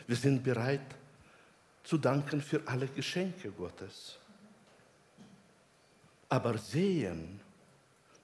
Wir 0.08 0.18
sind 0.18 0.44
bereit 0.44 0.94
zu 1.86 1.98
danken 1.98 2.42
für 2.42 2.62
alle 2.68 2.88
Geschenke 2.88 3.50
Gottes. 3.50 4.20
Aber 6.28 6.58
sehen, 6.58 7.40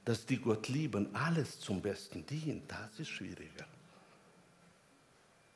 dass 0.06 0.26
die 0.26 0.38
Gott 0.38 0.68
lieben, 0.68 1.14
alles 1.16 1.60
zum 1.60 1.82
Besten 1.82 2.26
dient, 2.26 2.70
das 2.70 3.00
ist 3.00 3.10
schwieriger. 3.10 3.66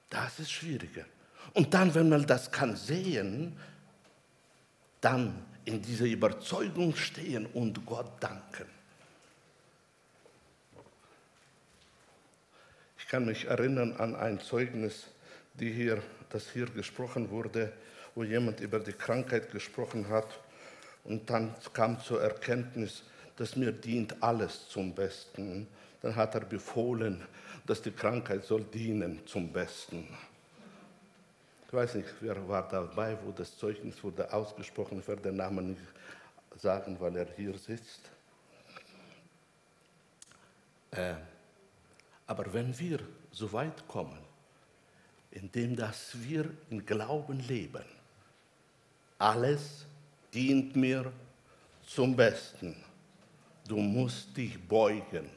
Das 0.10 0.40
ist 0.40 0.52
schwieriger. 0.52 1.06
Und 1.54 1.74
dann, 1.74 1.94
wenn 1.94 2.10
man 2.10 2.26
das 2.26 2.52
kann 2.52 2.76
sehen, 2.76 3.58
dann 5.02 5.46
in 5.66 5.82
dieser 5.82 6.06
Überzeugung 6.06 6.96
stehen 6.96 7.46
und 7.46 7.86
Gott 7.86 8.12
danken. 8.22 8.66
Ich 12.98 13.08
kann 13.08 13.26
mich 13.26 13.46
erinnern 13.46 13.94
an 13.94 14.16
ein 14.16 14.40
Zeugnis, 14.40 15.08
die 15.54 15.72
hier, 15.72 16.02
das 16.30 16.50
hier 16.52 16.66
gesprochen 16.68 17.30
wurde, 17.30 17.74
wo 18.16 18.24
jemand 18.24 18.60
über 18.60 18.80
die 18.80 18.94
Krankheit 18.94 19.52
gesprochen 19.52 20.10
hat 20.10 20.28
und 21.04 21.30
dann 21.30 21.56
kam 21.74 22.02
zur 22.02 22.22
Erkenntnis, 22.22 23.04
dass 23.38 23.56
mir 23.56 23.72
dient 23.72 24.22
alles 24.22 24.68
zum 24.68 24.94
Besten. 24.94 25.68
Dann 26.02 26.16
hat 26.16 26.36
er 26.36 26.42
befohlen, 26.42 27.24
dass 27.66 27.82
die 27.82 27.92
Krankheit 27.92 28.44
soll 28.44 28.64
dienen 28.64 29.26
zum 29.26 29.52
Besten. 29.52 30.08
Ich 31.68 31.74
weiß 31.74 31.96
nicht, 31.96 32.10
wer 32.22 32.48
war 32.48 32.68
dabei, 32.68 33.18
wo 33.24 33.32
das 33.32 33.58
Zeugnis 33.58 34.04
wurde 34.04 34.32
ausgesprochen. 34.32 35.00
Ich 35.00 35.08
werde 35.08 35.24
den 35.24 35.36
Namen 35.36 35.72
nicht 35.72 35.82
sagen, 36.56 36.98
weil 37.00 37.16
er 37.18 37.28
hier 37.36 37.58
sitzt. 37.58 38.10
Äh, 40.92 41.16
aber 42.26 42.54
wenn 42.54 42.78
wir 42.80 43.00
so 43.32 43.52
weit 43.52 43.88
kommen, 43.88 44.20
indem 45.32 45.76
dass 45.76 46.12
wir 46.22 46.50
im 46.70 46.86
Glauben 46.86 47.40
leben, 47.42 47.86
alles 49.20 49.86
dient 50.34 50.76
mir 50.76 51.12
zum 51.86 52.16
Besten. 52.16 52.87
Du 53.68 53.78
musst 53.78 54.36
dich 54.36 54.58
beugen. 54.68 55.30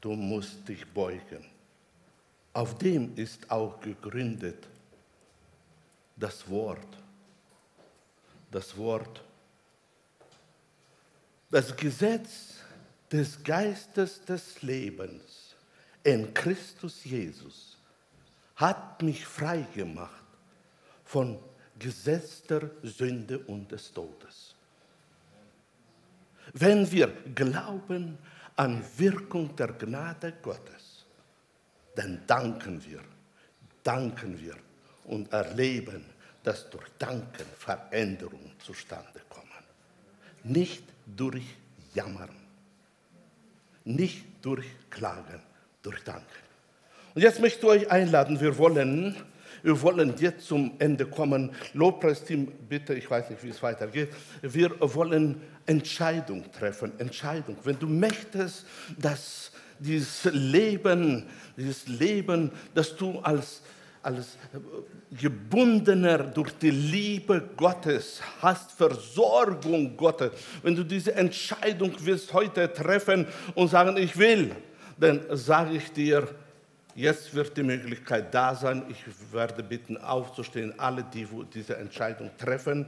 Du 0.00 0.12
musst 0.12 0.68
dich 0.68 0.84
beugen. 0.86 1.44
Auf 2.52 2.76
dem 2.78 3.14
ist 3.16 3.50
auch 3.50 3.80
gegründet 3.80 4.66
das 6.16 6.48
Wort. 6.48 6.98
Das 8.50 8.76
Wort. 8.76 9.22
Das 11.50 11.76
Gesetz 11.76 12.56
des 13.12 13.42
Geistes 13.44 14.24
des 14.24 14.62
Lebens 14.62 15.54
in 16.02 16.32
Christus 16.34 17.04
Jesus 17.04 17.76
hat 18.56 19.02
mich 19.02 19.24
frei 19.24 19.64
gemacht 19.74 20.24
von 21.04 21.38
Gesetz 21.78 22.42
der 22.42 22.70
Sünde 22.82 23.38
und 23.38 23.70
des 23.70 23.92
Todes. 23.92 24.55
Wenn 26.52 26.90
wir 26.90 27.08
glauben 27.34 28.18
an 28.56 28.82
Wirkung 28.96 29.54
der 29.56 29.68
Gnade 29.68 30.34
Gottes, 30.42 31.04
dann 31.94 32.20
danken 32.26 32.84
wir, 32.84 33.00
danken 33.82 34.38
wir 34.40 34.54
und 35.04 35.32
erleben, 35.32 36.04
dass 36.42 36.70
durch 36.70 36.86
Danken 36.98 37.46
Veränderungen 37.58 38.52
zustande 38.58 39.20
kommen. 39.28 39.46
Nicht 40.44 40.84
durch 41.04 41.44
Jammern, 41.94 42.30
nicht 43.84 44.24
durch 44.42 44.66
Klagen, 44.90 45.42
durch 45.82 46.02
Danken. 46.04 46.24
Und 47.14 47.22
jetzt 47.22 47.40
möchte 47.40 47.60
ich 47.60 47.64
euch 47.64 47.90
einladen, 47.90 48.40
wir 48.40 48.56
wollen, 48.58 49.16
wir 49.62 49.80
wollen 49.82 50.14
jetzt 50.18 50.46
zum 50.46 50.72
Ende 50.78 51.06
kommen. 51.06 51.52
Lobpreisteam, 51.74 52.48
bitte, 52.68 52.94
ich 52.94 53.10
weiß 53.10 53.30
nicht, 53.30 53.42
wie 53.42 53.50
es 53.50 53.62
weitergeht. 53.62 54.10
Wir 54.42 54.72
wollen 54.80 55.40
Entscheidung 55.66 56.44
treffen, 56.52 56.92
Entscheidung. 56.98 57.56
Wenn 57.64 57.78
du 57.78 57.86
möchtest, 57.86 58.66
dass 58.98 59.50
dieses 59.78 60.24
Leben, 60.32 61.26
dieses 61.56 61.86
Leben, 61.88 62.50
das 62.74 62.96
du 62.96 63.18
als, 63.20 63.62
als 64.02 64.38
gebundener 65.20 66.18
durch 66.18 66.52
die 66.58 66.70
Liebe 66.70 67.50
Gottes 67.56 68.20
hast, 68.40 68.72
Versorgung 68.72 69.96
Gottes, 69.96 70.32
wenn 70.62 70.74
du 70.74 70.84
diese 70.84 71.14
Entscheidung 71.14 71.92
wirst 72.04 72.32
heute 72.32 72.72
treffen 72.72 73.26
und 73.54 73.68
sagen, 73.68 73.96
ich 73.96 74.16
will, 74.16 74.54
dann 74.98 75.20
sage 75.30 75.76
ich 75.76 75.92
dir, 75.92 76.28
jetzt 76.96 77.32
wird 77.34 77.56
die 77.56 77.62
Möglichkeit 77.62 78.34
da 78.34 78.54
sein. 78.54 78.82
Ich 78.88 79.04
werde 79.32 79.62
bitten, 79.62 79.96
aufzustehen, 79.98 80.76
alle, 80.78 81.04
die 81.04 81.28
diese 81.54 81.76
Entscheidung 81.76 82.30
treffen. 82.36 82.86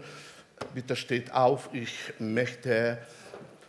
Bitte 0.75 0.97
steht 0.97 1.33
auf, 1.33 1.69
ich 1.73 1.95
möchte 2.19 2.99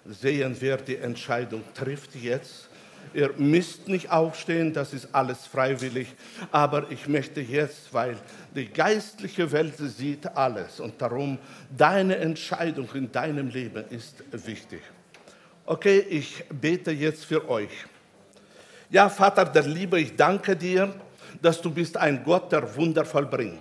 sehen, 0.05 0.55
wer 0.59 0.77
die 0.77 0.95
Entscheidung 0.95 1.61
trifft 1.75 2.15
jetzt. 2.15 2.69
Ihr 3.13 3.33
müsst 3.37 3.87
nicht 3.87 4.11
aufstehen, 4.11 4.71
das 4.73 4.93
ist 4.93 5.07
alles 5.13 5.47
freiwillig. 5.47 6.07
Aber 6.51 6.91
ich 6.91 7.07
möchte 7.07 7.41
jetzt, 7.41 7.93
weil 7.93 8.17
die 8.55 8.67
geistliche 8.67 9.51
Welt 9.51 9.77
sieht 9.77 10.27
alles 10.35 10.79
und 10.79 11.01
darum 11.01 11.37
deine 11.75 12.17
Entscheidung 12.17 12.87
in 12.93 13.11
deinem 13.11 13.49
Leben 13.49 13.83
ist 13.89 14.23
wichtig. 14.31 14.81
Okay, 15.65 15.99
ich 16.09 16.43
bete 16.49 16.91
jetzt 16.91 17.25
für 17.25 17.47
euch. 17.49 17.69
Ja, 18.91 19.07
Vater 19.07 19.45
der 19.45 19.67
Liebe, 19.67 19.99
ich 19.99 20.15
danke 20.15 20.55
dir, 20.55 20.91
dass 21.43 21.61
du 21.61 21.69
bist 21.69 21.95
ein 21.95 22.23
Gott, 22.23 22.51
der 22.51 22.75
Wunder 22.75 23.05
vollbringt. 23.05 23.59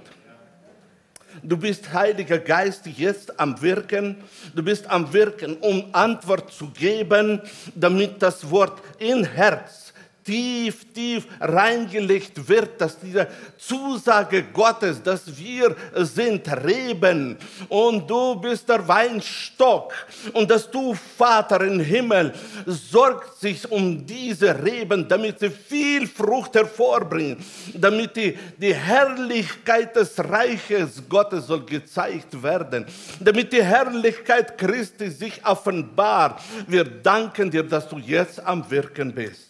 Du 1.42 1.58
bist, 1.58 1.92
Heiliger 1.92 2.38
Geist, 2.38 2.86
jetzt 2.86 3.38
am 3.38 3.60
Wirken. 3.60 4.16
Du 4.54 4.62
bist 4.62 4.88
am 4.88 5.12
Wirken, 5.12 5.58
um 5.58 5.84
Antwort 5.92 6.50
zu 6.50 6.70
geben, 6.70 7.42
damit 7.74 8.22
das 8.22 8.50
Wort 8.50 8.80
in 8.98 9.22
Herz 9.22 9.87
tief, 10.28 10.92
tief 10.92 11.26
reingelegt 11.40 12.46
wird, 12.46 12.78
dass 12.78 12.98
diese 13.00 13.26
Zusage 13.56 14.42
Gottes, 14.52 15.02
dass 15.02 15.22
wir 15.38 15.74
sind 15.94 16.46
Reben 16.62 17.38
und 17.70 18.08
du 18.08 18.34
bist 18.34 18.68
der 18.68 18.86
Weinstock 18.86 19.94
und 20.34 20.50
dass 20.50 20.70
du, 20.70 20.94
Vater 21.16 21.62
im 21.62 21.80
Himmel, 21.80 22.34
sorgt 22.66 23.40
sich 23.40 23.70
um 23.70 24.04
diese 24.04 24.62
Reben, 24.62 25.08
damit 25.08 25.38
sie 25.38 25.48
viel 25.48 26.06
Frucht 26.06 26.54
hervorbringen, 26.54 27.42
damit 27.72 28.14
die, 28.14 28.36
die 28.58 28.74
Herrlichkeit 28.74 29.96
des 29.96 30.18
Reiches 30.18 31.02
Gottes 31.08 31.46
soll 31.46 31.64
gezeigt 31.64 32.42
werden, 32.42 32.84
damit 33.18 33.50
die 33.50 33.64
Herrlichkeit 33.64 34.58
Christi 34.58 35.08
sich 35.08 35.40
offenbart. 35.46 36.42
Wir 36.66 36.84
danken 36.84 37.50
dir, 37.50 37.62
dass 37.62 37.88
du 37.88 37.96
jetzt 37.96 38.44
am 38.44 38.70
Wirken 38.70 39.10
bist. 39.10 39.47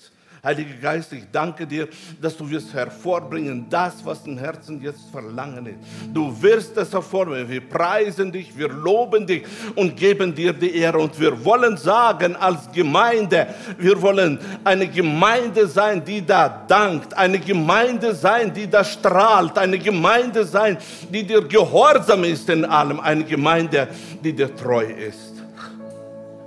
Heiliger 0.48 0.80
Geist, 0.80 1.12
ich 1.12 1.24
danke 1.30 1.66
dir, 1.66 1.88
dass 2.22 2.34
du 2.34 2.48
wirst 2.48 2.72
hervorbringen, 2.72 3.66
das, 3.68 4.02
was 4.02 4.26
im 4.26 4.38
Herzen 4.38 4.80
jetzt 4.80 5.10
verlangen 5.12 5.66
ist. 5.66 5.78
Du 6.14 6.34
wirst 6.40 6.74
es 6.78 6.90
hervorbringen. 6.90 7.50
Wir 7.50 7.60
preisen 7.60 8.32
dich, 8.32 8.56
wir 8.56 8.68
loben 8.68 9.26
dich 9.26 9.42
und 9.74 9.94
geben 9.94 10.34
dir 10.34 10.54
die 10.54 10.74
Ehre. 10.74 11.00
Und 11.00 11.20
wir 11.20 11.44
wollen 11.44 11.76
sagen 11.76 12.34
als 12.34 12.72
Gemeinde, 12.72 13.48
wir 13.76 14.00
wollen 14.00 14.38
eine 14.64 14.88
Gemeinde 14.88 15.66
sein, 15.66 16.02
die 16.02 16.24
da 16.24 16.64
dankt, 16.66 17.12
eine 17.12 17.38
Gemeinde 17.38 18.14
sein, 18.14 18.50
die 18.50 18.70
da 18.70 18.82
strahlt, 18.82 19.58
eine 19.58 19.78
Gemeinde 19.78 20.46
sein, 20.46 20.78
die 21.12 21.24
dir 21.24 21.46
gehorsam 21.46 22.24
ist 22.24 22.48
in 22.48 22.64
allem, 22.64 23.00
eine 23.00 23.24
Gemeinde, 23.24 23.88
die 24.24 24.32
dir 24.32 24.56
treu 24.56 24.86
ist. 24.86 25.34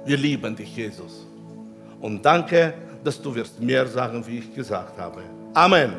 Wir 0.06 0.18
lieben 0.18 0.56
dich, 0.56 0.76
Jesus. 0.76 1.28
Und 2.00 2.26
danke, 2.26 2.74
dass 3.04 3.22
du 3.22 3.34
wirst 3.34 3.60
mehr 3.60 3.86
sagen, 3.88 4.26
wie 4.26 4.40
ich 4.40 4.54
gesagt 4.54 4.98
habe. 4.98 5.22
Amen. 5.54 5.94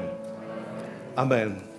Amen. 1.16 1.71